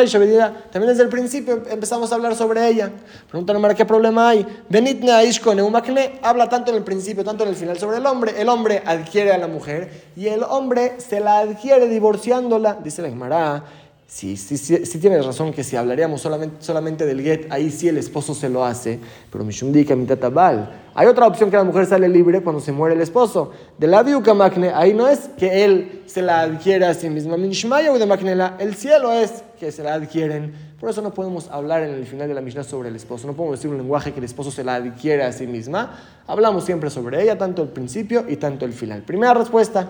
desde 0.87 1.03
el 1.03 1.09
principio 1.09 1.61
empezamos 1.69 2.13
a 2.13 2.15
hablar 2.15 2.37
sobre 2.37 2.69
ella. 2.69 2.93
Pregunta 3.29 3.53
la 3.53 3.59
Gemara, 3.59 3.75
¿qué 3.75 3.85
problema 3.85 4.29
hay? 4.29 4.47
Benitne 4.69 5.11
Aishkone 5.11 5.61
Umakne 5.61 6.21
habla 6.23 6.49
tanto 6.49 6.71
en 6.71 6.77
el 6.77 6.85
principio, 6.85 7.25
tanto 7.25 7.43
en 7.43 7.51
el 7.51 7.57
final 7.57 7.79
sobre 7.79 7.97
el 7.97 8.07
hombre. 8.07 8.41
El 8.41 8.49
hombre 8.49 8.81
adquiere 8.87 9.33
a 9.33 9.39
la 9.39 9.49
mujer 9.49 9.91
y 10.15 10.29
el 10.29 10.45
hombre 10.45 10.93
se 10.99 11.19
la 11.19 11.39
adquiere 11.39 11.89
divorciándola. 11.89 12.79
Dice 12.81 13.03
la 13.03 13.09
Gemara, 13.09 13.65
Sí, 14.07 14.37
sí, 14.37 14.57
sí, 14.59 14.99
tienes 14.99 15.25
razón 15.25 15.53
que 15.53 15.65
si 15.65 15.77
hablaríamos 15.77 16.21
solamente, 16.21 16.57
solamente 16.61 17.07
del 17.07 17.23
get, 17.23 17.51
ahí 17.51 17.71
sí 17.71 17.89
el 17.89 17.97
esposo 17.97 18.35
se 18.35 18.49
lo 18.49 18.65
hace, 18.65 19.01
pero 19.33 19.45
Mishundika 19.45 19.97
mitatabal. 19.97 20.71
Hay 20.95 21.07
otra 21.07 21.27
opción 21.27 21.51
que 21.51 21.57
la 21.57 21.65
mujer 21.65 21.87
sale 21.87 22.09
libre 22.09 22.41
cuando 22.43 22.61
se 22.61 22.71
muere 22.71 22.95
el 22.95 23.01
esposo. 23.01 23.51
De 23.77 23.89
la 23.89 24.03
viuca 24.03 24.33
makne, 24.35 24.71
ahí 24.73 24.95
no 24.95 25.09
es 25.09 25.31
que 25.37 25.65
él 25.65 26.03
se 26.07 26.23
la 26.23 26.43
adquiere 26.43 26.85
a 26.85 26.95
sí 26.95 27.11
misma. 27.11 27.37
Minishmaya 27.37 27.93
de 27.93 28.07
maknela, 28.07 28.57
el 28.61 28.75
cielo 28.75 29.11
es 29.11 29.43
que 29.59 29.73
se 29.73 29.83
la 29.83 29.95
adquieren. 29.95 30.55
Por 30.79 30.91
eso 30.91 31.03
no 31.03 31.13
podemos 31.13 31.49
hablar 31.51 31.83
en 31.83 31.95
el 31.95 32.07
final 32.07 32.29
de 32.29 32.35
la 32.35 32.41
Mishnah 32.41 32.63
sobre 32.63 32.91
el 32.91 32.97
esposo. 32.97 33.27
No 33.27 33.33
podemos 33.33 33.59
decir 33.59 33.71
un 33.71 33.79
lenguaje 33.79 34.13
que 34.13 34.19
el 34.19 34.25
esposo 34.25 34.51
se 34.51 34.63
la 34.63 34.77
adquiere 34.77 35.25
a 35.25 35.33
sí 35.33 35.47
misma. 35.47 35.99
Hablamos 36.27 36.65
siempre 36.65 36.91
sobre 36.91 37.23
ella, 37.23 37.37
tanto 37.37 37.63
el 37.63 37.69
principio 37.71 38.27
y 38.29 38.37
tanto 38.37 38.65
el 38.65 38.75
final. 38.75 39.03
Primera 39.03 39.35
respuesta 39.35 39.89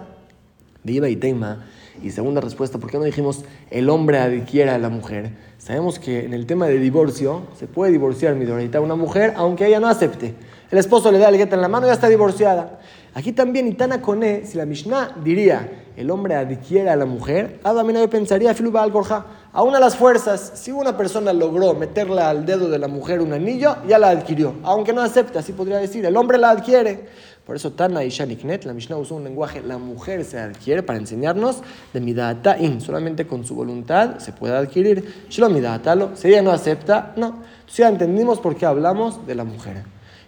de 0.82 0.92
Iba 0.92 1.08
y 1.08 1.16
Teima 1.16 1.64
y 2.02 2.10
segunda 2.10 2.40
respuesta, 2.40 2.78
¿por 2.78 2.90
qué 2.90 2.98
no 2.98 3.04
dijimos 3.04 3.44
el 3.70 3.88
hombre 3.88 4.18
adquiere 4.18 4.70
a 4.70 4.78
la 4.78 4.88
mujer? 4.88 5.30
Sabemos 5.58 5.98
que 5.98 6.24
en 6.24 6.34
el 6.34 6.46
tema 6.46 6.66
de 6.66 6.78
divorcio 6.78 7.42
se 7.58 7.66
puede 7.66 7.92
divorciar 7.92 8.34
mi 8.34 8.44
a 8.44 8.80
una 8.80 8.96
mujer 8.96 9.34
aunque 9.36 9.66
ella 9.66 9.80
no 9.80 9.88
acepte. 9.88 10.34
El 10.70 10.78
esposo 10.78 11.12
le 11.12 11.18
da 11.18 11.28
el 11.28 11.36
gueta 11.36 11.54
en 11.54 11.62
la 11.62 11.68
mano 11.68 11.86
y 11.86 11.88
ya 11.88 11.94
está 11.94 12.08
divorciada. 12.08 12.80
Aquí 13.14 13.32
también 13.32 13.68
Itana 13.68 14.02
Kone, 14.02 14.44
si 14.44 14.58
la 14.58 14.66
Mishnah 14.66 15.16
diría 15.22 15.84
el 15.96 16.10
hombre 16.10 16.34
adquiere 16.34 16.90
a 16.90 16.96
la 16.96 17.06
mujer, 17.06 17.60
Adamina 17.62 18.00
yo 18.00 18.10
pensaría 18.10 18.52
Filuba 18.54 18.82
al 18.82 18.90
Gorja. 18.90 19.26
Aún 19.52 19.76
a 19.76 19.78
las 19.78 19.96
fuerzas, 19.96 20.52
si 20.56 20.72
una 20.72 20.96
persona 20.96 21.32
logró 21.32 21.74
meterle 21.74 22.20
al 22.20 22.44
dedo 22.44 22.68
de 22.68 22.80
la 22.80 22.88
mujer 22.88 23.20
un 23.20 23.32
anillo, 23.32 23.76
ya 23.86 24.00
la 24.00 24.10
adquirió. 24.10 24.56
Aunque 24.64 24.92
no 24.92 25.00
acepte, 25.00 25.38
así 25.38 25.52
podría 25.52 25.78
decir, 25.78 26.04
el 26.04 26.16
hombre 26.16 26.38
la 26.38 26.50
adquiere. 26.50 27.06
Por 27.46 27.56
eso 27.56 27.72
Tana 27.72 28.02
y 28.04 28.08
Shaniknet, 28.08 28.64
la 28.64 28.72
Mishnah 28.72 28.96
usó 28.96 29.16
un 29.16 29.24
lenguaje, 29.24 29.60
la 29.62 29.76
mujer 29.76 30.24
se 30.24 30.38
adquiere 30.38 30.82
para 30.82 30.98
enseñarnos 30.98 31.58
de 31.92 32.00
Midata'in. 32.00 32.80
Solamente 32.80 33.26
con 33.26 33.44
su 33.44 33.54
voluntad 33.54 34.18
se 34.18 34.32
puede 34.32 34.56
adquirir. 34.56 35.26
Shilo 35.28 35.50
Midatalo, 35.50 36.16
si 36.16 36.28
ella 36.28 36.40
no 36.40 36.52
acepta, 36.52 37.12
no. 37.16 37.26
Entonces 37.26 37.76
ya 37.76 37.88
entendimos 37.88 38.40
por 38.40 38.56
qué 38.56 38.64
hablamos 38.64 39.26
de 39.26 39.34
la 39.34 39.44
mujer. 39.44 39.82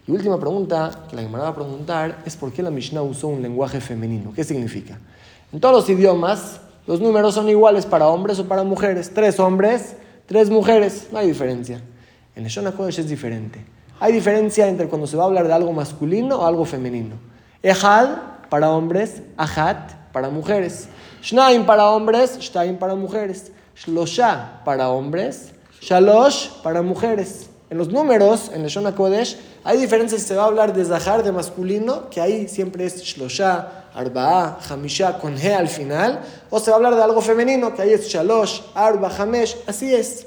Y 0.06 0.12
última 0.12 0.38
pregunta 0.38 1.06
que 1.08 1.16
la 1.16 1.23
Gemara 1.23 1.44
va 1.44 1.50
a 1.50 1.54
preguntar 1.54 2.18
es 2.26 2.37
por 2.37 2.52
qué 2.52 2.62
la 2.62 2.70
Mishnah 2.70 3.00
usó 3.02 3.28
un 3.28 3.40
lenguaje 3.40 3.80
femenino. 3.80 4.32
¿Qué 4.35 4.44
significa? 4.44 4.99
En 5.52 5.58
todos 5.58 5.75
los 5.75 5.88
idiomas, 5.88 6.61
los 6.87 7.00
números 7.00 7.35
son 7.35 7.49
iguales 7.49 7.87
para 7.87 8.08
hombres 8.08 8.38
o 8.38 8.46
para 8.46 8.62
mujeres. 8.62 9.11
Tres 9.14 9.40
hombres, 9.40 9.96
tres 10.26 10.50
mujeres, 10.50 11.08
no 11.11 11.18
hay 11.18 11.28
diferencia. 11.28 11.80
En 12.35 12.44
el 12.44 12.50
Shona 12.50 12.73
Kodesh 12.73 13.00
es 13.00 13.08
diferente. 13.08 13.75
Hay 13.99 14.12
diferencia 14.12 14.69
entre 14.69 14.88
cuando 14.88 15.07
se 15.07 15.17
va 15.17 15.25
a 15.25 15.26
hablar 15.26 15.47
de 15.47 15.55
algo 15.55 15.73
masculino 15.73 16.41
o 16.41 16.47
algo 16.47 16.65
femenino. 16.65 17.17
Ejad 17.62 18.09
para 18.50 18.71
hombres, 18.71 19.23
ahat 19.37 19.93
para 20.12 20.29
mujeres. 20.31 20.88
Shnaim 21.23 21.65
para 21.65 21.91
hombres, 21.91 22.38
shtaim 22.38 22.79
para 22.79 22.95
mujeres. 22.95 23.53
Shlosha 23.75 24.62
para 24.65 24.88
hombres, 24.88 25.53
shalosh 25.81 26.49
para 26.62 26.83
mujeres. 26.83 27.50
En 27.69 27.79
los 27.79 27.88
números, 27.88 28.50
en 28.55 28.62
el 28.62 28.69
Shona 28.69 28.95
Kodesh, 28.95 29.37
hay 29.65 29.79
diferencias 29.79 30.23
si 30.23 30.29
se 30.29 30.37
va 30.37 30.45
a 30.45 30.47
hablar 30.47 30.73
de 30.73 30.85
Zahar, 30.85 31.25
de 31.25 31.33
masculino, 31.33 32.09
que 32.09 32.21
ahí 32.21 32.47
siempre 32.49 32.87
es 32.87 33.03
Shlosha, 33.03 33.91
Arba'a, 33.93 34.59
Hamisha, 34.69 35.19
con 35.19 35.37
He 35.37 35.53
al 35.53 35.69
final, 35.69 36.21
o 36.49 36.61
se 36.61 36.71
va 36.71 36.76
a 36.76 36.79
hablar 36.79 36.95
de 36.95 37.03
algo 37.03 37.21
femenino, 37.21 37.75
que 37.75 37.83
ahí 37.83 37.93
es 37.93 38.09
Shalosh, 38.09 38.61
Arba, 38.75 39.11
Hamesh, 39.19 39.57
así 39.67 39.93
es. 39.93 40.26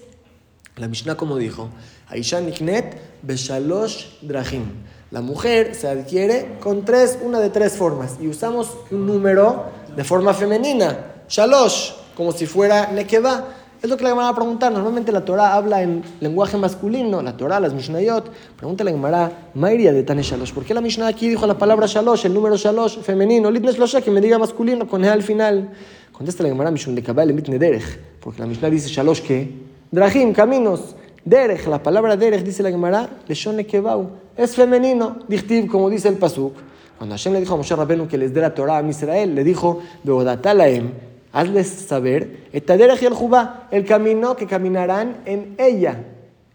La 0.75 0.87
Mishnah, 0.87 1.15
como 1.15 1.37
dijo, 1.37 1.69
Aisha 2.09 2.41
Niknet, 2.41 2.97
Beshalosh 3.21 4.05
Drahim. 4.21 4.65
La 5.11 5.21
mujer 5.21 5.73
se 5.75 5.87
adquiere 5.87 6.57
con 6.59 6.85
tres, 6.85 7.19
una 7.23 7.39
de 7.39 7.49
tres 7.49 7.73
formas, 7.73 8.17
y 8.21 8.27
usamos 8.27 8.69
un 8.91 9.07
número 9.07 9.65
de 9.95 10.03
forma 10.03 10.33
femenina, 10.33 11.23
Shalosh, 11.27 11.91
como 12.15 12.31
si 12.31 12.45
fuera 12.45 12.91
Nekeba. 12.91 13.55
Es 13.81 13.89
lo 13.89 13.95
que 13.95 14.03
le 14.03 14.11
van 14.11 14.25
a 14.25 14.35
preguntar. 14.35 14.71
Normalmente 14.73 15.11
la 15.11 15.23
Torah 15.23 15.53
habla 15.53 15.81
en 15.81 16.03
lenguaje 16.19 16.57
masculino, 16.57 17.21
la 17.21 17.37
Torah, 17.37 17.61
las 17.61 17.73
Mishnayot. 17.73 18.29
Pregúntale 18.57 18.89
a 18.89 18.93
Gemara, 18.93 19.31
Mairia 19.53 19.93
de 19.93 20.03
Tane 20.03 20.21
Shalosh. 20.21 20.51
¿Por 20.51 20.65
qué 20.65 20.73
la 20.73 20.81
Mishnah 20.81 21.07
aquí 21.07 21.29
dijo 21.29 21.47
la 21.47 21.57
palabra 21.57 21.87
Shalosh, 21.87 22.25
el 22.25 22.33
número 22.33 22.57
Shalosh, 22.57 22.99
femenino? 22.99 23.49
Litnes 23.49 23.77
Losha, 23.77 24.01
que 24.01 24.11
me 24.11 24.19
diga 24.19 24.37
masculino, 24.37 24.85
con 24.85 25.05
E 25.05 25.09
al 25.09 25.23
final. 25.23 25.69
Contesta 26.11 26.43
la 26.43 26.49
Gemara, 26.49 26.71
Mishun 26.71 26.93
de 26.93 27.01
Kabal, 27.01 27.33
Mitne 27.33 27.57
Derech. 27.57 27.99
Porque 28.19 28.41
la 28.41 28.47
Mishnah 28.47 28.69
dice 28.69 28.89
Shalosh, 28.89 29.21
¿qué? 29.21 29.49
Drahim, 29.91 30.33
caminos. 30.33 30.95
Derech, 31.25 31.67
la 31.67 31.81
palabra 31.81 32.15
Derech, 32.15 32.43
dice 32.43 32.63
la 32.63 32.71
Gemara, 32.71 33.09
Leshone 33.27 33.65
Kebau. 33.65 34.09
Es 34.37 34.55
femenino. 34.55 35.17
Dichtiv, 35.27 35.67
como 35.67 35.89
dice 35.89 36.07
el 36.07 36.15
Pasuk. 36.15 36.53
Cuando 36.97 37.13
Hashem 37.13 37.33
le 37.33 37.39
dijo 37.39 37.53
a 37.53 37.57
Moshe 37.57 37.75
Rabenu 37.75 38.07
que 38.07 38.17
les 38.17 38.33
dé 38.33 38.41
la 38.41 38.53
Torah 38.53 38.77
a 38.77 38.83
Israel, 38.83 39.33
le 39.33 39.43
dijo, 39.43 39.81
Beodatalaem 40.03 40.91
hazles 41.31 41.67
saber, 41.67 42.47
etaderech 42.53 43.03
el 43.03 43.13
jubá, 43.13 43.67
el 43.71 43.85
camino 43.85 44.35
que 44.35 44.47
caminarán 44.47 45.21
en 45.25 45.55
ella. 45.57 46.03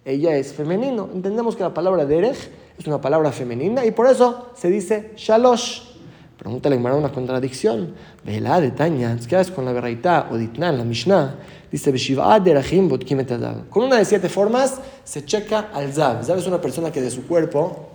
Ella 0.04 0.36
es 0.36 0.52
femenino. 0.52 1.08
Entendemos 1.14 1.56
que 1.56 1.62
la 1.62 1.72
palabra 1.72 2.04
derech 2.04 2.36
es 2.78 2.86
una 2.86 3.00
palabra 3.00 3.32
femenina 3.32 3.84
y 3.86 3.92
por 3.92 4.06
eso 4.06 4.50
se 4.54 4.68
dice 4.68 5.12
shalosh. 5.16 5.93
Pregúntale 6.38 6.76
a 6.76 6.94
una 6.94 7.12
contradicción. 7.12 7.94
Vela 8.24 8.60
de 8.60 8.70
Tanya, 8.70 9.16
¿qué 9.28 9.36
haces 9.36 9.52
con 9.52 9.64
la 9.64 9.72
verraita 9.72 10.28
o 10.30 10.36
ditnan, 10.36 10.78
la 10.78 10.84
Mishnah? 10.84 11.36
Dice, 11.70 11.92
Con 13.70 13.84
una 13.84 13.96
de 13.96 14.04
siete 14.04 14.28
formas 14.28 14.80
se 15.04 15.24
checa 15.24 15.70
al 15.72 15.92
zav. 15.92 16.24
Zav 16.24 16.38
es 16.38 16.46
una 16.46 16.60
persona 16.60 16.90
que 16.90 17.00
de 17.00 17.10
su 17.10 17.26
cuerpo 17.26 17.88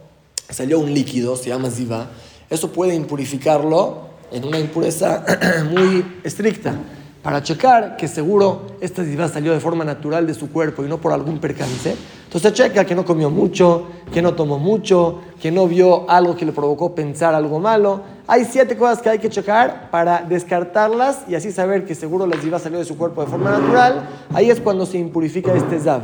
salió 0.49 0.79
un 0.79 0.93
líquido, 0.93 1.35
se 1.35 1.49
llama 1.49 1.69
ziva. 1.69 2.07
Eso 2.49 2.71
puede 2.71 2.95
impurificarlo 2.95 4.09
en 4.31 4.45
una 4.45 4.59
impureza 4.59 5.23
muy 5.69 6.05
estricta 6.23 6.75
para 7.21 7.43
checar 7.43 7.97
que 7.97 8.07
seguro 8.07 8.61
esta 8.79 9.03
diva 9.03 9.27
salió 9.27 9.51
de 9.51 9.59
forma 9.59 9.83
natural 9.83 10.25
de 10.25 10.33
su 10.33 10.51
cuerpo 10.51 10.83
y 10.85 10.87
no 10.87 10.97
por 10.97 11.11
algún 11.11 11.39
percance. 11.39 11.95
Entonces 12.25 12.53
checa 12.53 12.85
que 12.85 12.95
no 12.95 13.03
comió 13.03 13.29
mucho, 13.29 13.87
que 14.13 14.21
no 14.21 14.35
tomó 14.35 14.59
mucho, 14.59 15.19
que 15.41 15.51
no 15.51 15.67
vio 15.67 16.09
algo 16.09 16.35
que 16.35 16.45
le 16.45 16.51
provocó 16.51 16.95
pensar 16.95 17.33
algo 17.33 17.59
malo. 17.59 18.01
Hay 18.27 18.45
siete 18.45 18.77
cosas 18.77 19.01
que 19.01 19.09
hay 19.09 19.19
que 19.19 19.29
checar 19.29 19.89
para 19.89 20.21
descartarlas 20.21 21.23
y 21.27 21.35
así 21.35 21.51
saber 21.51 21.85
que 21.85 21.95
seguro 21.95 22.27
la 22.27 22.37
diva 22.37 22.59
salió 22.59 22.79
de 22.79 22.85
su 22.85 22.97
cuerpo 22.97 23.21
de 23.21 23.27
forma 23.27 23.51
natural. 23.51 24.07
Ahí 24.33 24.49
es 24.49 24.59
cuando 24.59 24.85
se 24.85 24.97
impurifica 24.97 25.53
este 25.53 25.79
zav. 25.79 26.03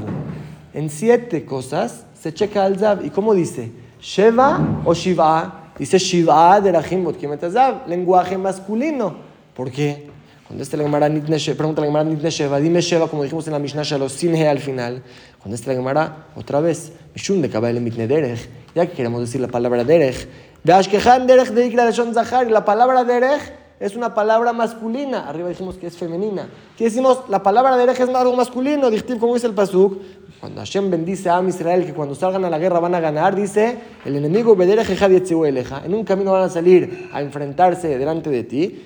En 0.73 0.89
siete 0.89 1.45
cosas 1.45 2.05
se 2.19 2.33
checa 2.33 2.65
al 2.65 2.77
zav. 2.77 3.05
¿Y 3.05 3.09
cómo 3.09 3.33
dice? 3.33 3.71
Sheva 4.01 4.81
o 4.83 4.93
Shiva 4.93 5.61
Dice 5.77 5.99
Shiva 5.99 6.61
de 6.61 6.71
la 6.71 6.81
Kimetazav, 6.81 7.87
lenguaje 7.87 8.37
masculino. 8.37 9.13
¿Por 9.53 9.69
qué? 9.69 10.09
Cuando 10.47 10.61
este 10.61 10.77
la 10.77 10.83
Gemara 10.83 11.07
pregunta 11.07 11.81
la 11.81 11.87
Gemara 11.87 12.03
Nitne 12.03 12.29
Sheva, 12.29 12.59
dime 12.59 12.79
Sheva, 12.79 13.07
como 13.07 13.23
dijimos 13.23 13.47
en 13.47 13.53
la 13.53 13.59
Mishnah 13.59 13.81
Shalom, 13.81 14.09
sin 14.09 14.35
al 14.35 14.59
final. 14.59 15.01
Cuando 15.39 15.55
este 15.55 15.69
la 15.69 15.75
Gemara, 15.75 16.27
otra 16.35 16.59
vez, 16.59 16.91
Mishun 17.15 17.41
de 17.41 17.49
Kabbalah 17.49 17.79
Mitne 17.79 18.07
Derech, 18.07 18.47
ya 18.75 18.85
que 18.85 18.93
queremos 18.93 19.21
decir 19.21 19.41
la 19.41 19.47
palabra 19.47 19.83
Derech. 19.83 20.27
Ashkehan 20.71 21.25
Derech 21.25 21.49
de 21.49 21.65
Ikra 21.65 21.89
Shon 21.89 22.13
Zahar, 22.13 22.49
la 22.51 22.63
palabra 22.63 23.03
Derech 23.03 23.53
es 23.79 23.95
una 23.95 24.13
palabra 24.13 24.53
masculina. 24.53 25.27
Arriba 25.27 25.49
dijimos 25.49 25.77
que 25.77 25.87
es 25.87 25.97
femenina. 25.97 26.47
Aquí 26.75 26.83
decimos, 26.83 27.21
la 27.27 27.41
palabra 27.41 27.75
Derech 27.75 27.99
es 27.99 28.09
algo 28.09 28.35
masculino, 28.35 28.89
como 29.19 29.33
dice 29.33 29.47
el 29.47 29.53
Pasuk. 29.53 29.99
Cuando 30.39 30.59
Hashem 30.59 30.91
bendice 30.91 31.29
a 31.29 31.37
Am 31.37 31.47
Israel 31.49 31.85
que 31.85 31.93
cuando 31.93 32.13
salgan 32.13 32.45
a 32.45 32.49
la 32.49 32.59
guerra 32.59 32.79
van 32.79 32.93
a 32.93 32.99
ganar, 32.99 33.35
dice, 33.35 33.77
el 34.05 34.15
enemigo 34.15 34.55
en 34.59 35.93
un 35.93 36.03
camino 36.03 36.31
van 36.31 36.43
a 36.43 36.49
salir 36.49 37.09
a 37.11 37.21
enfrentarse 37.21 37.97
delante 37.97 38.29
de 38.29 38.43
ti, 38.43 38.85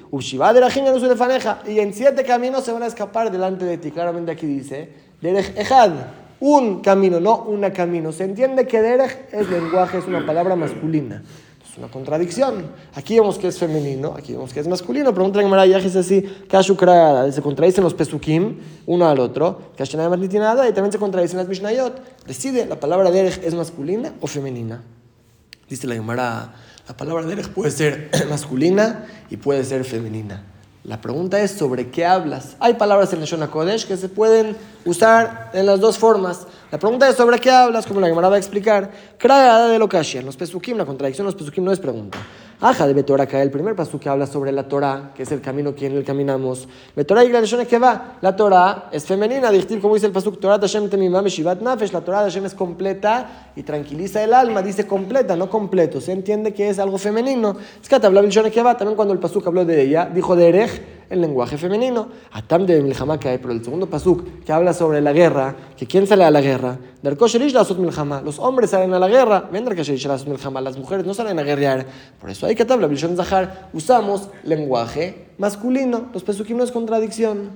y 1.67 1.79
en 1.79 1.93
siete 1.93 2.23
caminos 2.23 2.63
se 2.63 2.71
van 2.71 2.83
a 2.83 2.87
escapar 2.87 3.31
delante 3.31 3.65
de 3.65 3.77
ti. 3.77 3.91
Claramente 3.91 4.31
aquí 4.31 4.45
dice, 4.45 4.89
un 6.39 6.79
camino, 6.81 7.19
no 7.19 7.43
una 7.43 7.73
camino. 7.73 8.11
Se 8.11 8.23
entiende 8.23 8.65
que 8.65 8.81
Derech 8.81 9.33
es 9.33 9.49
lenguaje, 9.49 9.97
es 9.97 10.05
una 10.05 10.25
palabra 10.25 10.55
masculina 10.55 11.23
una 11.79 11.88
contradicción. 11.88 12.65
Aquí 12.93 13.15
vemos 13.15 13.38
que 13.38 13.48
es 13.48 13.57
femenino, 13.57 14.13
aquí 14.15 14.33
vemos 14.33 14.53
que 14.53 14.59
es 14.59 14.67
masculino. 14.67 15.13
Pregunta 15.13 15.41
Marayaj 15.41 15.86
es 15.86 15.95
así, 15.95 16.21
Kashukra, 16.48 17.31
se 17.31 17.41
contradicen 17.41 17.83
los 17.83 17.93
pesukim 17.93 18.57
uno 18.86 19.07
al 19.07 19.19
otro, 19.19 19.71
nada 19.98 20.69
y 20.69 20.74
también 20.74 20.91
se 20.91 21.00
contradicen 21.00 21.38
las 21.38 21.48
Mishnayot. 21.48 22.25
Decide, 22.27 22.65
la 22.65 22.79
palabra 22.79 23.09
derech 23.12 23.41
es 23.43 23.55
masculina 23.55 24.13
o 24.19 24.27
femenina. 24.27 24.83
Dice 25.69 25.88
la 25.88 25.95
Gemara, 25.95 26.53
la 26.88 26.98
palabra 26.98 27.25
derech 27.25 27.48
puede 27.50 27.71
ser 27.71 28.12
masculina 28.29 29.05
y 29.29 29.38
puede 29.38 29.63
ser 29.63 29.86
femenina. 29.86 30.43
La 30.83 31.01
pregunta 31.01 31.39
es 31.41 31.51
sobre 31.51 31.91
qué 31.91 32.05
hablas. 32.05 32.55
Hay 32.59 32.75
palabras 32.75 33.13
en 33.13 33.19
el 33.19 33.25
Shona 33.25 33.51
Kodesh 33.51 33.86
que 33.86 33.98
se 33.98 34.09
pueden 34.09 34.55
usar 34.86 35.51
en 35.53 35.65
las 35.65 35.79
dos 35.79 35.98
formas. 35.98 36.48
La 36.71 36.77
pregunta 36.77 37.09
es 37.09 37.15
sobre 37.15 37.39
qué 37.39 37.49
hablas, 37.49 37.88
como 37.88 37.99
la 37.99 38.07
Gemara 38.07 38.29
va 38.29 38.35
a 38.35 38.38
explicar. 38.38 38.91
Kragada 39.17 39.69
de 39.69 39.75
en 39.75 40.25
Los 40.25 40.38
pesukim, 40.38 40.77
la 40.77 40.85
contradicción 40.85 41.25
los 41.25 41.33
pesukim 41.33 41.63
no 41.63 41.71
es 41.71 41.79
pregunta. 41.79 42.19
Aja 42.61 42.85
de 42.85 42.93
Betorah 42.93 43.25
el 43.41 43.49
primer 43.49 43.75
paso 43.75 43.99
que 43.99 44.07
habla 44.07 44.27
sobre 44.27 44.51
la 44.51 44.67
Torah, 44.67 45.11
que 45.15 45.23
es 45.23 45.31
el 45.31 45.41
camino 45.41 45.73
que 45.73 45.88
en 45.88 45.93
el 45.93 46.03
caminamos. 46.03 46.67
Betorah 46.95 47.23
y 47.23 47.31
que 47.65 47.79
va. 47.79 48.17
La 48.21 48.35
Torah 48.35 48.89
es 48.91 49.03
femenina, 49.03 49.49
decir 49.49 49.81
como 49.81 49.95
dice 49.95 50.05
el 50.05 50.11
pasuk, 50.11 50.39
Torah 50.39 50.59
Hashem 50.59 50.89
temimam 50.89 51.25
shivat 51.25 51.59
nafesh. 51.59 51.91
La 51.91 52.01
Torah 52.01 52.19
de 52.19 52.29
Hashem 52.29 52.45
es 52.45 52.53
completa 52.53 53.51
y 53.55 53.63
tranquiliza 53.63 54.23
el 54.23 54.31
alma. 54.31 54.61
Dice 54.61 54.85
completa, 54.85 55.35
no 55.35 55.49
completo. 55.49 55.99
Se 55.99 56.11
entiende 56.11 56.53
que 56.53 56.69
es 56.69 56.77
algo 56.77 56.99
femenino. 56.99 57.55
Es 57.81 57.89
que 57.89 57.95
habla 57.95 58.51
que 58.51 58.61
va. 58.61 58.77
También 58.77 58.95
cuando 58.95 59.15
el 59.15 59.19
pasuk 59.19 59.47
habló 59.47 59.65
de 59.65 59.81
ella, 59.81 60.07
dijo 60.13 60.35
de 60.35 60.49
Erej 60.49 60.98
el 61.09 61.21
lenguaje 61.21 61.57
femenino. 61.57 62.09
Atam 62.31 62.65
de 62.65 62.81
Milhamá 62.81 63.19
que 63.19 63.29
hay, 63.29 63.37
pero 63.37 63.51
el 63.51 63.63
segundo 63.63 63.89
pasuk 63.89 64.43
que 64.45 64.51
habla 64.51 64.73
sobre 64.73 65.01
la 65.01 65.13
guerra, 65.13 65.55
que 65.77 65.85
quién 65.85 66.07
sale 66.07 66.23
a 66.23 66.31
la 66.31 66.41
guerra, 66.41 66.77
los 67.01 68.39
hombres 68.39 68.69
salen 68.69 68.93
a 68.93 68.99
la 68.99 69.07
guerra, 69.07 69.49
las 69.51 70.77
mujeres 70.77 71.05
no 71.05 71.13
salen 71.13 71.39
a 71.39 71.43
guerrear. 71.43 71.85
Por 72.19 72.29
eso 72.29 72.45
hay 72.45 72.55
que 72.55 72.65
tabla, 72.65 72.89
Zahar, 73.15 73.69
usamos 73.73 74.29
lenguaje 74.43 75.29
masculino, 75.37 76.09
los 76.13 76.23
pesukim 76.23 76.57
no 76.57 76.63
es 76.63 76.71
contradicción. 76.71 77.51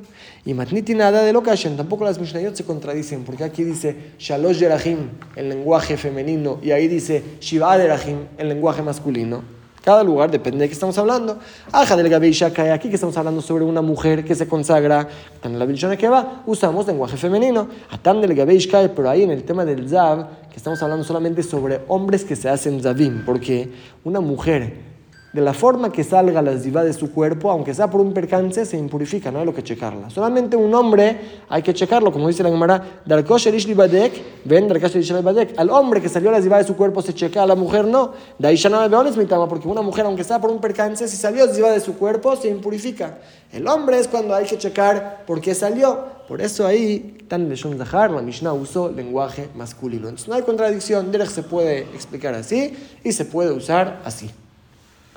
Y 0.46 0.54
matniti 0.54 0.96
nada 0.96 1.24
de 1.24 1.34
lokashen, 1.34 1.78
tampoco 1.78 2.06
las 2.06 2.20
mishnayot 2.20 2.56
se 2.56 2.64
contradicen, 2.64 3.24
porque 3.24 3.44
aquí 3.44 3.64
dice 3.64 4.14
shalosh 4.18 4.60
yerahim, 4.60 5.10
el 5.36 5.50
lenguaje 5.50 5.98
femenino, 5.98 6.60
y 6.64 6.72
ahí 6.72 6.88
dice 6.88 7.24
shiva 7.40 7.78
derahim, 7.78 8.28
el 8.38 8.50
lenguaje 8.50 8.82
masculino. 8.82 9.63
Cada 9.84 10.02
lugar 10.02 10.32
depende 10.32 10.60
de 10.60 10.70
qué 10.70 10.74
estamos 10.74 10.98
hablando. 10.98 11.40
Aja 11.74 11.98
del 11.98 12.08
Gabeisha 12.08 12.54
cae 12.54 12.72
aquí 12.72 12.88
que 12.88 12.96
estamos 12.96 13.18
hablando 13.18 13.42
sobre 13.42 13.66
una 13.66 13.82
mujer 13.82 14.24
que 14.24 14.34
se 14.34 14.48
consagra. 14.48 15.10
En 15.44 15.60
la 15.60 15.66
Vilshona 15.66 15.98
que 15.98 16.08
va, 16.08 16.42
usamos 16.46 16.88
lenguaje 16.88 17.18
femenino. 17.18 17.68
Atam 17.92 18.22
del 18.22 18.34
Gabeish 18.34 18.72
cae, 18.72 18.88
pero 18.88 19.10
ahí 19.10 19.24
en 19.24 19.32
el 19.32 19.44
tema 19.44 19.66
del 19.66 19.90
Zav, 19.90 20.26
que 20.50 20.56
estamos 20.56 20.82
hablando 20.82 21.04
solamente 21.04 21.44
sobre 21.44 21.82
hombres 21.90 22.24
que 22.24 22.38
se 22.38 22.48
hacen 22.48 22.82
Zavim, 22.82 23.26
porque 23.26 23.74
una 24.06 24.22
mujer 24.22 24.93
de 25.34 25.42
la 25.42 25.54
forma 25.54 25.92
que 25.92 26.04
salga 26.04 26.44
la 26.44 26.56
ziva 26.60 26.84
de 26.84 26.94
su 26.94 27.12
cuerpo, 27.12 27.50
aunque 27.50 27.74
sea 27.74 27.90
por 27.90 28.00
un 28.00 28.14
percance, 28.14 28.68
se 28.68 28.78
impurifica, 28.78 29.32
no 29.32 29.40
hay 29.40 29.46
lo 29.46 29.54
que 29.54 29.64
checarla. 29.64 30.12
Solamente 30.12 30.56
un 30.56 30.74
hombre 30.76 31.20
hay 31.50 31.64
que 31.64 31.74
checarlo, 31.74 32.12
como 32.12 32.28
dice 32.28 32.44
la 32.44 32.50
Gemara, 32.50 33.02
ven 34.46 34.72
Al 35.58 35.70
hombre 35.72 36.02
que 36.02 36.10
salió 36.10 36.30
la 36.30 36.40
ziva 36.40 36.60
de 36.60 36.64
su 36.64 36.76
cuerpo 36.76 37.02
se 37.02 37.16
checa, 37.16 37.42
a 37.42 37.48
la 37.48 37.56
mujer 37.56 37.86
no. 37.86 38.14
De 38.38 38.48
ahí 38.48 38.58
ya 38.58 38.70
no 38.70 39.48
porque 39.50 39.68
una 39.68 39.82
mujer, 39.82 40.06
aunque 40.06 40.24
sea 40.24 40.40
por 40.40 40.52
un 40.52 40.62
percance, 40.62 41.08
si 41.08 41.18
salió 41.18 41.48
ziva 41.48 41.72
de 41.72 41.80
su 41.80 41.96
cuerpo, 41.96 42.36
se 42.36 42.50
impurifica. 42.50 43.18
El 43.52 43.68
hombre 43.68 44.00
es 44.00 44.08
cuando 44.08 44.36
hay 44.36 44.46
que 44.46 44.60
checar 44.60 45.24
por 45.26 45.42
qué 45.42 45.56
salió. 45.56 46.14
Por 46.28 46.42
eso 46.42 46.68
ahí, 46.68 47.18
tan 47.28 47.50
de 47.50 47.58
Zahar, 47.58 48.12
la 48.12 48.22
Mishnah 48.22 48.54
usó 48.54 48.92
lenguaje 48.92 49.50
masculino. 49.56 50.10
Entonces 50.10 50.28
no 50.28 50.36
hay 50.36 50.44
contradicción, 50.44 51.12
Derech 51.12 51.30
se 51.30 51.42
puede 51.42 51.80
explicar 51.80 52.36
así 52.36 52.76
y 53.04 53.12
se 53.12 53.26
puede 53.26 53.52
usar 53.52 54.00
así. 54.06 54.30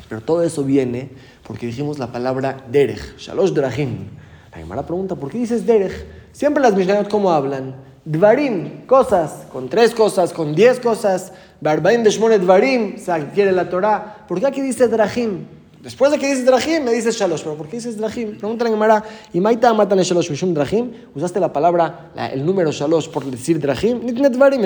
Pero 0.09 0.21
todo 0.21 0.43
eso 0.43 0.63
viene 0.63 1.11
porque 1.47 1.67
dijimos 1.67 1.99
la 1.99 2.13
palabra 2.13 2.65
derech, 2.71 3.17
shalosh 3.19 3.53
drahim. 3.53 4.09
La 4.53 4.59
Gemara 4.59 4.87
pregunta, 4.87 5.15
¿por 5.15 5.31
qué 5.31 5.39
dices 5.39 5.67
derech? 5.67 5.93
Siempre 6.33 6.63
las 6.63 6.75
Mishnayot, 6.75 7.09
¿cómo 7.09 7.31
hablan? 7.33 7.77
Dvarim, 8.05 8.87
cosas, 8.87 9.47
con 9.53 9.69
tres 9.69 9.93
cosas, 9.93 10.33
con 10.33 10.55
diez 10.55 10.79
cosas. 10.79 11.33
Barbaim 11.61 12.05
Beshmone 12.05 12.39
Dvarim, 12.39 12.99
se 12.99 13.11
adquiere 13.11 13.51
la 13.51 13.69
Torah. 13.69 14.25
¿Por 14.29 14.39
qué 14.39 14.47
aquí 14.47 14.61
dice 14.61 14.87
Drahim? 14.87 15.47
Después 15.87 16.11
de 16.11 16.19
que 16.19 16.27
dices 16.27 16.45
Drahim, 16.45 16.85
me 16.85 16.93
dices 16.93 17.17
Shalosh. 17.17 17.43
¿Pero 17.43 17.57
por 17.57 17.69
qué 17.69 17.77
dices 17.77 17.97
Drahim? 17.97 18.39
Pregúntale 18.39 18.71
a 18.71 18.73
Gemara. 18.73 19.05
¿Y 19.33 19.41
Maita 19.41 19.73
matan 19.73 19.99
Shalosh 19.99 20.31
Mishum 20.31 20.53
Drahim? 20.53 20.91
¿Usaste 21.15 21.39
la 21.39 21.53
palabra, 21.53 22.11
el 22.33 22.45
número 22.45 22.73
Shalosh 22.73 23.09
por 23.09 23.25
decir 23.25 23.61
Drahim? 23.61 24.05
Nitnet 24.05 24.33
Dvarim, 24.33 24.63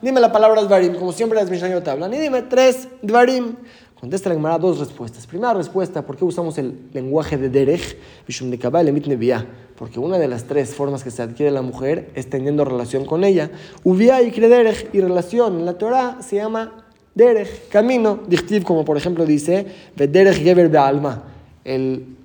Dime 0.00 0.20
la 0.20 0.32
palabra 0.32 0.62
Dvarim, 0.62 0.96
como 0.96 1.12
siempre 1.12 1.38
las 1.38 1.48
Mishnayot 1.48 1.86
hablan. 1.86 2.12
Y 2.14 2.18
dime 2.18 2.42
tres 2.42 2.88
Dvarim. 3.02 3.56
Contesta 4.02 4.30
la 4.30 4.34
Gemara 4.34 4.58
dos 4.58 4.80
respuestas. 4.80 5.28
Primera 5.28 5.54
respuesta, 5.54 6.04
¿por 6.04 6.16
qué 6.16 6.24
usamos 6.24 6.58
el 6.58 6.76
lenguaje 6.92 7.38
de 7.38 7.48
Derech? 7.48 7.96
De 8.26 8.58
Kabal. 8.58 8.92
Porque 9.78 10.00
una 10.00 10.18
de 10.18 10.26
las 10.26 10.42
tres 10.42 10.74
formas 10.74 11.04
que 11.04 11.12
se 11.12 11.22
adquiere 11.22 11.52
la 11.52 11.62
mujer 11.62 12.10
es 12.16 12.28
teniendo 12.28 12.64
relación 12.64 13.04
con 13.04 13.22
ella. 13.22 13.52
Ubia 13.84 14.20
y 14.20 14.32
Krederech 14.32 14.92
y 14.92 15.00
relación. 15.00 15.60
En 15.60 15.66
la 15.66 15.74
Torah 15.74 16.18
se 16.20 16.34
llama 16.34 16.84
Derech, 17.14 17.68
camino, 17.68 18.18
dictiv, 18.26 18.64
como 18.64 18.84
por 18.84 18.96
ejemplo 18.96 19.24
dice, 19.24 19.66
Derech 19.94 20.42
Geber 20.42 20.76
alma 20.76 21.31
el, 21.64 22.16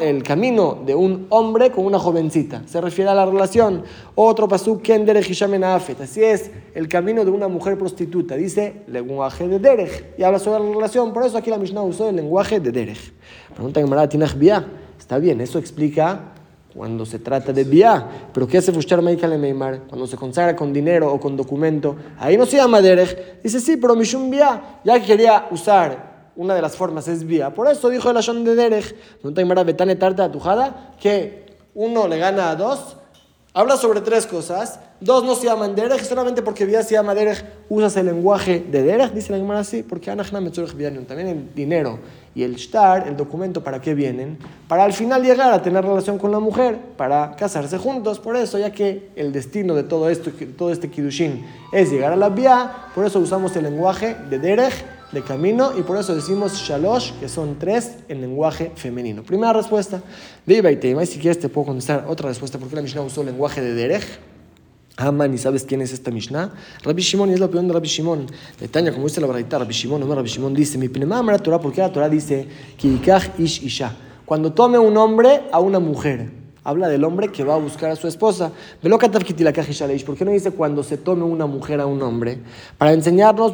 el 0.00 0.22
camino 0.22 0.78
de 0.84 0.94
un 0.94 1.26
hombre 1.30 1.70
con 1.70 1.86
una 1.86 1.98
jovencita. 1.98 2.62
Se 2.66 2.80
refiere 2.80 3.10
a 3.10 3.14
la 3.14 3.24
relación. 3.24 3.82
Otro 4.14 4.46
pasú, 4.46 4.80
Ken 4.80 5.06
Derech 5.06 5.42
Afet. 5.64 6.00
Así 6.00 6.22
es, 6.22 6.50
el 6.74 6.88
camino 6.88 7.24
de 7.24 7.30
una 7.30 7.48
mujer 7.48 7.78
prostituta. 7.78 8.36
Dice 8.36 8.82
lenguaje 8.88 9.48
de 9.48 9.58
Derech. 9.58 10.18
Y 10.18 10.22
habla 10.22 10.38
sobre 10.38 10.64
la 10.64 10.70
relación. 10.74 11.12
Por 11.12 11.24
eso 11.24 11.38
aquí 11.38 11.50
la 11.50 11.58
Mishnah 11.58 11.82
usó 11.82 12.08
el 12.08 12.16
lenguaje 12.16 12.60
de 12.60 12.70
Derech. 12.70 13.12
Pregunta 13.54 13.80
Gemara, 13.80 14.08
¿tienes 14.08 14.38
vía? 14.38 14.66
Está 14.98 15.18
bien, 15.18 15.40
eso 15.40 15.58
explica 15.58 16.34
cuando 16.74 17.06
se 17.06 17.18
trata 17.18 17.52
de 17.52 17.64
vía. 17.64 18.06
Pero 18.34 18.46
¿qué 18.46 18.58
hace 18.58 18.72
Fushar 18.72 19.00
Meikale 19.00 19.38
Meimar? 19.38 19.80
Cuando 19.88 20.06
se 20.06 20.16
consagra 20.16 20.54
con 20.54 20.72
dinero 20.72 21.10
o 21.10 21.18
con 21.18 21.36
documento. 21.36 21.96
Ahí 22.18 22.36
no 22.36 22.44
se 22.44 22.58
llama 22.58 22.82
Derech. 22.82 23.42
Dice, 23.42 23.60
sí, 23.60 23.78
pero 23.78 23.96
Mishum 23.96 24.30
vía. 24.30 24.80
Ya 24.84 25.02
quería 25.02 25.46
usar 25.50 26.07
una 26.38 26.54
de 26.54 26.62
las 26.62 26.76
formas 26.76 27.08
es 27.08 27.26
vía. 27.26 27.52
Por 27.52 27.68
eso 27.68 27.90
dijo 27.90 28.08
el 28.10 28.16
Ashon 28.16 28.44
de 28.44 28.54
Derech. 28.54 28.94
Betane 29.66 29.96
Tarta 29.96 30.30
Tujada 30.30 30.94
que 31.00 31.46
uno 31.74 32.06
le 32.06 32.18
gana 32.18 32.50
a 32.50 32.56
dos. 32.56 32.96
Habla 33.52 33.76
sobre 33.76 34.00
tres 34.02 34.24
cosas. 34.24 34.78
Dos 35.00 35.24
no 35.24 35.34
se 35.34 35.46
llaman 35.46 35.74
Derech, 35.74 36.02
solamente 36.02 36.42
porque 36.42 36.64
Vía 36.64 36.82
se 36.82 36.94
llama 36.94 37.14
Derech, 37.14 37.44
usas 37.68 37.96
el 37.96 38.06
lenguaje 38.06 38.64
de 38.68 38.82
Derech, 38.82 39.12
dice 39.12 39.30
la 39.30 39.38
Gemara 39.38 39.60
así, 39.60 39.84
porque 39.84 40.10
también 41.06 41.28
el 41.28 41.54
dinero 41.54 42.00
y 42.34 42.42
el 42.42 42.56
shtar, 42.56 43.06
el 43.06 43.16
documento, 43.16 43.62
¿para 43.62 43.80
qué 43.80 43.94
vienen? 43.94 44.38
Para 44.66 44.82
al 44.82 44.92
final 44.92 45.22
llegar 45.22 45.52
a 45.52 45.62
tener 45.62 45.84
relación 45.84 46.18
con 46.18 46.32
la 46.32 46.40
mujer, 46.40 46.78
para 46.96 47.36
casarse 47.36 47.78
juntos. 47.78 48.18
Por 48.18 48.36
eso, 48.36 48.58
ya 48.58 48.72
que 48.72 49.10
el 49.14 49.32
destino 49.32 49.74
de 49.74 49.84
todo 49.84 50.10
esto, 50.10 50.32
todo 50.56 50.72
este 50.72 50.90
kiddushin 50.90 51.46
es 51.72 51.92
llegar 51.92 52.12
a 52.12 52.16
la 52.16 52.28
vía, 52.28 52.88
por 52.94 53.06
eso 53.06 53.20
usamos 53.20 53.54
el 53.54 53.64
lenguaje 53.64 54.16
de 54.28 54.40
derech, 54.40 54.97
de 55.12 55.22
camino, 55.22 55.72
y 55.78 55.82
por 55.82 55.96
eso 55.96 56.14
decimos 56.14 56.54
shalosh, 56.54 57.12
que 57.20 57.28
son 57.28 57.58
tres 57.58 57.96
en 58.08 58.20
lenguaje 58.20 58.72
femenino. 58.74 59.22
Primera 59.22 59.52
respuesta. 59.52 60.02
Viva 60.46 60.70
y 60.70 61.06
si 61.06 61.18
quieres 61.18 61.38
te 61.38 61.48
puedo 61.48 61.68
contestar 61.68 62.06
otra 62.08 62.28
respuesta, 62.28 62.58
porque 62.58 62.76
la 62.76 62.82
Mishnah 62.82 63.02
usó 63.02 63.20
el 63.20 63.28
lenguaje 63.28 63.60
de 63.60 63.74
derech. 63.74 64.04
Haman, 64.96 65.32
¿y 65.32 65.38
sabes 65.38 65.62
quién 65.62 65.80
es 65.80 65.92
esta 65.92 66.10
Mishnah? 66.10 66.52
Rabbi 66.82 67.02
Shimon, 67.02 67.30
y 67.30 67.34
es 67.34 67.40
la 67.40 67.46
opinión 67.46 67.68
de 67.68 67.74
Rabbi 67.74 67.86
Shimon. 67.86 68.26
Detaña, 68.58 68.90
como 68.90 69.06
dice 69.06 69.20
la 69.20 69.28
Baraita, 69.28 69.58
Rabbi 69.58 69.72
Shimon, 69.72 70.00
no 70.00 70.12
Rabbi 70.12 70.28
Shimon 70.28 70.52
dice, 70.52 70.76
mi 70.76 70.88
la 70.88 71.38
Torah, 71.38 71.60
porque 71.60 71.80
la 71.80 71.92
Torah 71.92 72.08
dice, 72.08 72.48
Kikach 72.76 73.38
ish 73.38 73.62
isha. 73.62 73.94
Cuando 74.26 74.52
tome 74.52 74.76
un 74.76 74.96
hombre 74.96 75.42
a 75.52 75.60
una 75.60 75.78
mujer, 75.78 76.28
habla 76.64 76.88
del 76.88 77.04
hombre 77.04 77.28
que 77.28 77.44
va 77.44 77.54
a 77.54 77.58
buscar 77.58 77.90
a 77.90 77.96
su 77.96 78.08
esposa. 78.08 78.52
¿Por 78.82 79.00
qué 79.00 80.24
no 80.24 80.30
dice 80.30 80.50
cuando 80.50 80.82
se 80.82 80.96
tome 80.96 81.24
una 81.24 81.46
mujer 81.46 81.80
a 81.80 81.86
un 81.86 82.02
hombre? 82.02 82.38
Para 82.76 82.92
enseñarnos 82.92 83.52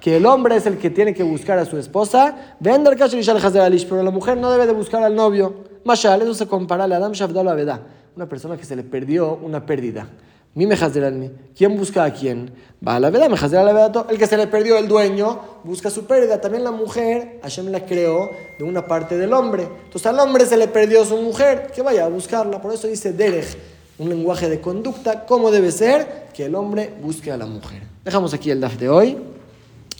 que 0.00 0.16
el 0.16 0.26
hombre 0.26 0.56
es 0.56 0.66
el 0.66 0.78
que 0.78 0.90
tiene 0.90 1.14
que 1.14 1.22
buscar 1.22 1.58
a 1.58 1.64
su 1.64 1.78
esposa, 1.78 2.36
pero 2.60 4.02
la 4.02 4.10
mujer 4.10 4.36
no 4.36 4.50
debe 4.50 4.66
de 4.66 4.72
buscar 4.72 5.02
al 5.02 5.14
novio. 5.14 5.54
Eso 5.86 6.34
se 6.34 6.46
compara 6.46 6.84
a 6.84 6.86
Adam 6.86 7.12
Shavdal 7.12 7.48
Abedá 7.48 7.80
una 8.16 8.28
persona 8.28 8.56
que 8.56 8.64
se 8.64 8.76
le 8.76 8.82
perdió 8.82 9.34
una 9.42 9.66
pérdida. 9.66 10.06
Mi 10.54 10.66
mí. 10.66 11.30
¿Quién 11.56 11.76
busca 11.76 12.04
a 12.04 12.12
quién? 12.12 12.52
Va 12.86 12.96
a 12.96 13.00
la 13.00 13.10
verdad, 13.10 13.28
la 13.28 13.72
verdad. 13.72 14.06
El 14.08 14.18
que 14.18 14.26
se 14.26 14.36
le 14.36 14.46
perdió 14.46 14.78
el 14.78 14.86
dueño 14.86 15.40
busca 15.64 15.90
su 15.90 16.04
pérdida. 16.04 16.40
También 16.40 16.62
la 16.62 16.70
mujer, 16.70 17.40
Hashem 17.42 17.68
la 17.70 17.84
creó 17.84 18.30
de 18.56 18.64
una 18.64 18.86
parte 18.86 19.16
del 19.16 19.32
hombre. 19.32 19.66
Entonces 19.84 20.06
al 20.06 20.18
hombre 20.20 20.46
se 20.46 20.56
le 20.56 20.68
perdió 20.68 21.04
su 21.04 21.16
mujer, 21.16 21.72
que 21.74 21.82
vaya 21.82 22.04
a 22.04 22.08
buscarla. 22.08 22.62
Por 22.62 22.72
eso 22.72 22.86
dice 22.86 23.12
Derech, 23.12 23.56
un 23.98 24.08
lenguaje 24.08 24.48
de 24.48 24.60
conducta, 24.60 25.26
cómo 25.26 25.50
debe 25.50 25.72
ser 25.72 26.28
que 26.32 26.44
el 26.44 26.54
hombre 26.54 26.92
busque 27.02 27.32
a 27.32 27.36
la 27.36 27.46
mujer. 27.46 27.82
Dejamos 28.04 28.32
aquí 28.32 28.50
el 28.50 28.60
DAF 28.60 28.76
de 28.76 28.88
hoy. 28.88 29.33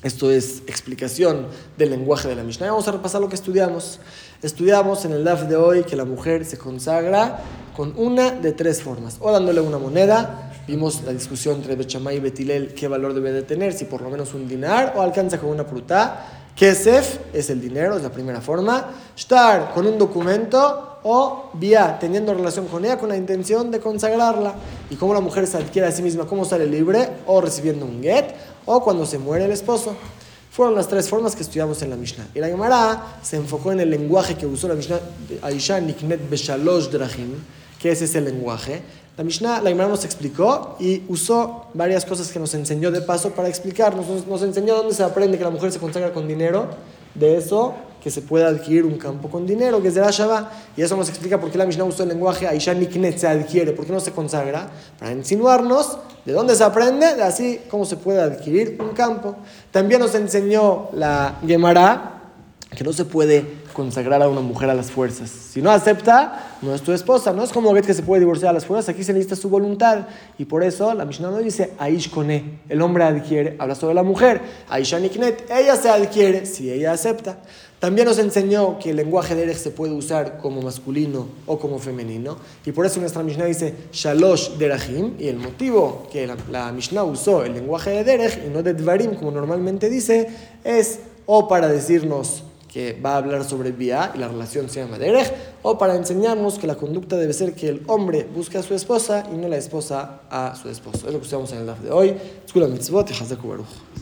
Esto 0.05 0.31
es 0.31 0.63
explicación 0.67 1.47
del 1.79 1.89
lenguaje 1.89 2.29
de 2.29 2.35
la 2.35 2.43
Mishnah. 2.43 2.67
Vamos 2.67 2.87
a 2.87 2.93
repasar 2.93 3.23
lo 3.23 3.31
que 3.31 3.37
estudiamos. 3.37 4.01
Estudiamos 4.43 5.07
en 5.07 5.13
el 5.13 5.25
DAF 5.25 5.45
de 5.45 5.57
hoy 5.57 5.85
que 5.85 5.97
la 5.97 6.05
mujer 6.05 6.45
se 6.45 6.59
consagra 6.59 7.39
con 7.75 7.95
una 7.97 8.31
de 8.33 8.53
tres 8.53 8.83
formas. 8.83 9.17
O 9.21 9.33
dándole 9.33 9.63
una 9.63 9.79
moneda, 9.79 10.53
vimos 10.69 11.03
la 11.05 11.13
discusión 11.15 11.57
entre 11.57 11.75
Bechamay 11.75 12.19
y 12.19 12.21
Betilel, 12.21 12.75
qué 12.75 12.87
valor 12.87 13.15
debe 13.15 13.33
de 13.33 13.41
tener, 13.45 13.73
si 13.73 13.87
por 13.87 14.03
lo 14.03 14.11
menos 14.11 14.35
un 14.35 14.47
dinar 14.47 14.93
o 14.95 15.01
alcanza 15.01 15.39
con 15.39 15.49
una 15.49 15.67
pruta. 15.67 16.51
Kesef 16.55 17.21
es 17.33 17.49
el 17.49 17.63
dinero, 17.63 17.97
es 17.97 18.03
la 18.03 18.13
primera 18.13 18.43
forma. 18.43 18.91
Shtar 19.17 19.73
con 19.73 19.87
un 19.87 19.97
documento 19.97 20.99
o 21.03 21.51
vía 21.55 21.99
teniendo 21.99 22.35
relación 22.35 22.67
con 22.67 22.85
ella 22.85 22.99
con 22.99 23.09
la 23.09 23.17
intención 23.17 23.71
de 23.71 23.81
consagrarla. 23.81 24.55
Y 24.91 24.97
cómo 24.97 25.15
la 25.15 25.21
mujer 25.21 25.47
se 25.47 25.57
adquiere 25.57 25.89
a 25.89 25.93
sí 25.93 26.03
misma, 26.03 26.27
cómo 26.27 26.45
sale 26.45 26.67
libre 26.67 27.09
o 27.27 27.41
recibiendo 27.41 27.87
un 27.87 28.03
get 28.03 28.35
o 28.67 28.83
cuando 28.83 29.07
se 29.07 29.19
muere 29.19 29.45
el 29.45 29.53
esposo. 29.53 29.95
Fueron 30.51 30.77
las 30.77 30.87
tres 30.87 31.09
formas 31.09 31.35
que 31.35 31.43
estudiamos 31.43 31.83
en 31.83 31.91
la 31.91 31.97
Mishnah. 31.97 32.29
Y 32.35 32.39
la 32.39 32.47
Gemara 32.47 33.19
se 33.23 33.37
enfocó 33.37 33.73
en 33.73 33.81
el 33.81 33.91
lenguaje 33.91 34.37
que 34.37 34.47
usó 34.47 34.69
la 34.69 34.75
Mishnah, 34.75 35.01
Aisha 35.43 35.81
Niknet 35.81 36.31
Beshalosh 36.31 36.91
Drahim, 36.91 37.35
que 37.81 37.91
es 37.91 38.01
ese 38.03 38.21
lenguaje. 38.21 38.81
La 39.17 39.25
Mishnah, 39.25 39.61
la 39.61 39.71
Gemara 39.71 39.89
nos 39.89 40.05
explicó 40.05 40.77
y 40.79 41.03
usó 41.09 41.67
varias 41.75 42.05
cosas 42.05 42.31
que 42.31 42.39
nos 42.39 42.55
enseñó 42.55 42.93
de 42.93 43.01
paso 43.01 43.31
para 43.31 43.49
explicarnos. 43.49 44.07
Nos, 44.07 44.27
nos 44.27 44.43
enseñó 44.43 44.77
dónde 44.77 44.95
se 44.95 45.03
aprende 45.03 45.39
que 45.39 45.45
la 45.45 45.51
mujer 45.51 45.73
se 45.73 45.81
consagra 45.81 46.13
con 46.13 46.29
dinero. 46.29 46.69
De 47.15 47.37
eso 47.37 47.75
que 48.05 48.11
se 48.11 48.21
puede 48.21 48.45
adquirir 48.45 48.85
un 48.85 48.99
campo 48.99 49.31
con 49.31 49.47
dinero, 49.47 49.83
que 49.83 49.91
la 49.91 50.11
Shabbat. 50.11 50.53
Y 50.77 50.83
eso 50.83 50.95
nos 50.95 51.09
explica 51.09 51.41
por 51.41 51.51
qué 51.51 51.57
la 51.57 51.65
Mishnah 51.65 51.85
usó 51.85 52.03
el 52.03 52.11
lenguaje 52.11 52.47
Aisha 52.47 52.75
Niknet 52.75 53.17
se 53.17 53.27
adquiere, 53.27 53.73
por 53.73 53.87
qué 53.87 53.95
no 53.95 54.01
se 54.01 54.13
consagra, 54.13 54.69
para 54.99 55.13
insinuarnos 55.13 55.97
de 56.27 56.35
dónde 56.35 56.55
se 56.55 56.65
aprende, 56.65 57.15
de 57.15 57.23
así 57.23 57.61
cómo 57.71 57.87
se 57.87 57.97
puede 57.97 58.21
adquirir 58.21 58.77
un 58.79 58.91
campo. 58.91 59.37
También 59.71 60.03
nos 60.03 60.15
enseñó 60.15 60.91
la 60.93 61.39
Gemara 61.47 62.21
que 62.77 62.85
no 62.85 62.93
se 62.93 63.07
puede 63.07 63.64
consagrar 63.75 64.23
a 64.23 64.29
una 64.29 64.41
mujer 64.41 64.71
a 64.71 64.75
las 64.75 64.91
fuerzas. 64.91 65.29
Si 65.29 65.61
no 65.61 65.71
acepta, 65.71 66.57
no 66.63 66.75
es 66.75 66.81
tu 66.81 66.93
esposa. 66.93 67.35
No 67.35 67.45
es 67.45 67.53
como 67.53 67.75
que 67.75 67.93
se 67.93 68.03
puede 68.03 68.21
divorciar 68.21 68.51
a 68.51 68.53
las 68.55 68.65
fuerzas. 68.65 68.89
Aquí 68.95 69.05
se 69.05 69.13
necesita 69.13 69.37
su 69.37 69.51
voluntad. 69.51 70.07
Y 70.39 70.47
por 70.47 70.63
eso 70.63 70.95
la 70.95 71.05
Mishnah 71.05 71.31
no 71.31 71.39
dice 71.39 71.75
Aish 71.79 72.09
Kone. 72.09 72.61
El 72.71 72.81
hombre 72.81 73.05
adquiere. 73.05 73.57
Habla 73.59 73.75
sobre 73.75 73.95
la 73.95 74.03
mujer. 74.03 74.41
Aisha 74.71 74.99
Niknet. 74.99 75.51
Ella 75.51 75.77
se 75.77 75.91
adquiere 75.91 76.47
si 76.47 76.71
ella 76.71 76.93
acepta. 76.93 77.37
También 77.85 78.07
nos 78.07 78.19
enseñó 78.19 78.79
que 78.79 78.91
el 78.91 78.97
lenguaje 78.97 79.35
de 79.35 79.43
Erech 79.43 79.59
se 79.59 79.71
puede 79.71 79.93
usar 79.93 80.39
como 80.39 80.63
masculino 80.63 81.27
o 81.45 81.59
como 81.59 81.79
femenino. 81.79 82.39
Y 82.65 82.73
por 82.73 82.87
eso 82.87 82.99
nuestra 82.99 83.23
Mishnah 83.23 83.45
dice 83.45 83.75
Shalosh 83.93 84.53
Derahim. 84.53 85.17
Y 85.19 85.29
el 85.29 85.37
motivo 85.37 86.09
que 86.11 86.27
la, 86.51 86.73
Mishnah 86.73 87.05
usó 87.05 87.45
el 87.45 87.53
lenguaje 87.53 87.91
de 87.91 88.05
Derech 88.05 88.41
y 88.47 88.49
no 88.49 88.63
de 88.63 88.73
Dvarim, 88.73 89.17
como 89.17 89.33
normalmente 89.33 89.91
dice, 89.91 90.31
es 90.65 91.01
o 91.27 91.47
para 91.47 91.69
decirnos 91.69 92.45
que 92.75 92.93
va 93.01 93.13
a 93.15 93.19
hablar 93.19 93.45
sobre 93.45 93.71
Bia 93.71 94.11
y 94.17 94.19
la 94.19 94.27
relación 94.27 94.69
se 94.69 94.81
llama 94.81 94.99
Derech, 94.99 95.33
o 95.63 95.79
para 95.79 95.95
enseñarnos 95.95 96.59
que 96.59 96.67
la 96.67 96.75
conducta 96.75 97.17
debe 97.17 97.33
ser 97.33 97.55
que 97.55 97.69
el 97.69 97.85
hombre 97.87 98.27
busque 98.35 98.59
a 98.59 98.65
su 98.65 98.75
esposa 98.75 99.25
y 99.33 99.37
no 99.37 99.47
la 99.47 99.59
esposa 99.59 100.23
a 100.29 100.57
su 100.57 100.69
esposo. 100.69 101.07
Es 101.07 101.13
lo 101.13 101.21
que 101.21 101.27
usamos 101.27 101.53
en 101.53 101.59
el 101.59 101.67
DAF 101.67 101.79
de 101.79 101.93
hoy. 101.93 102.17
Y 102.49 103.85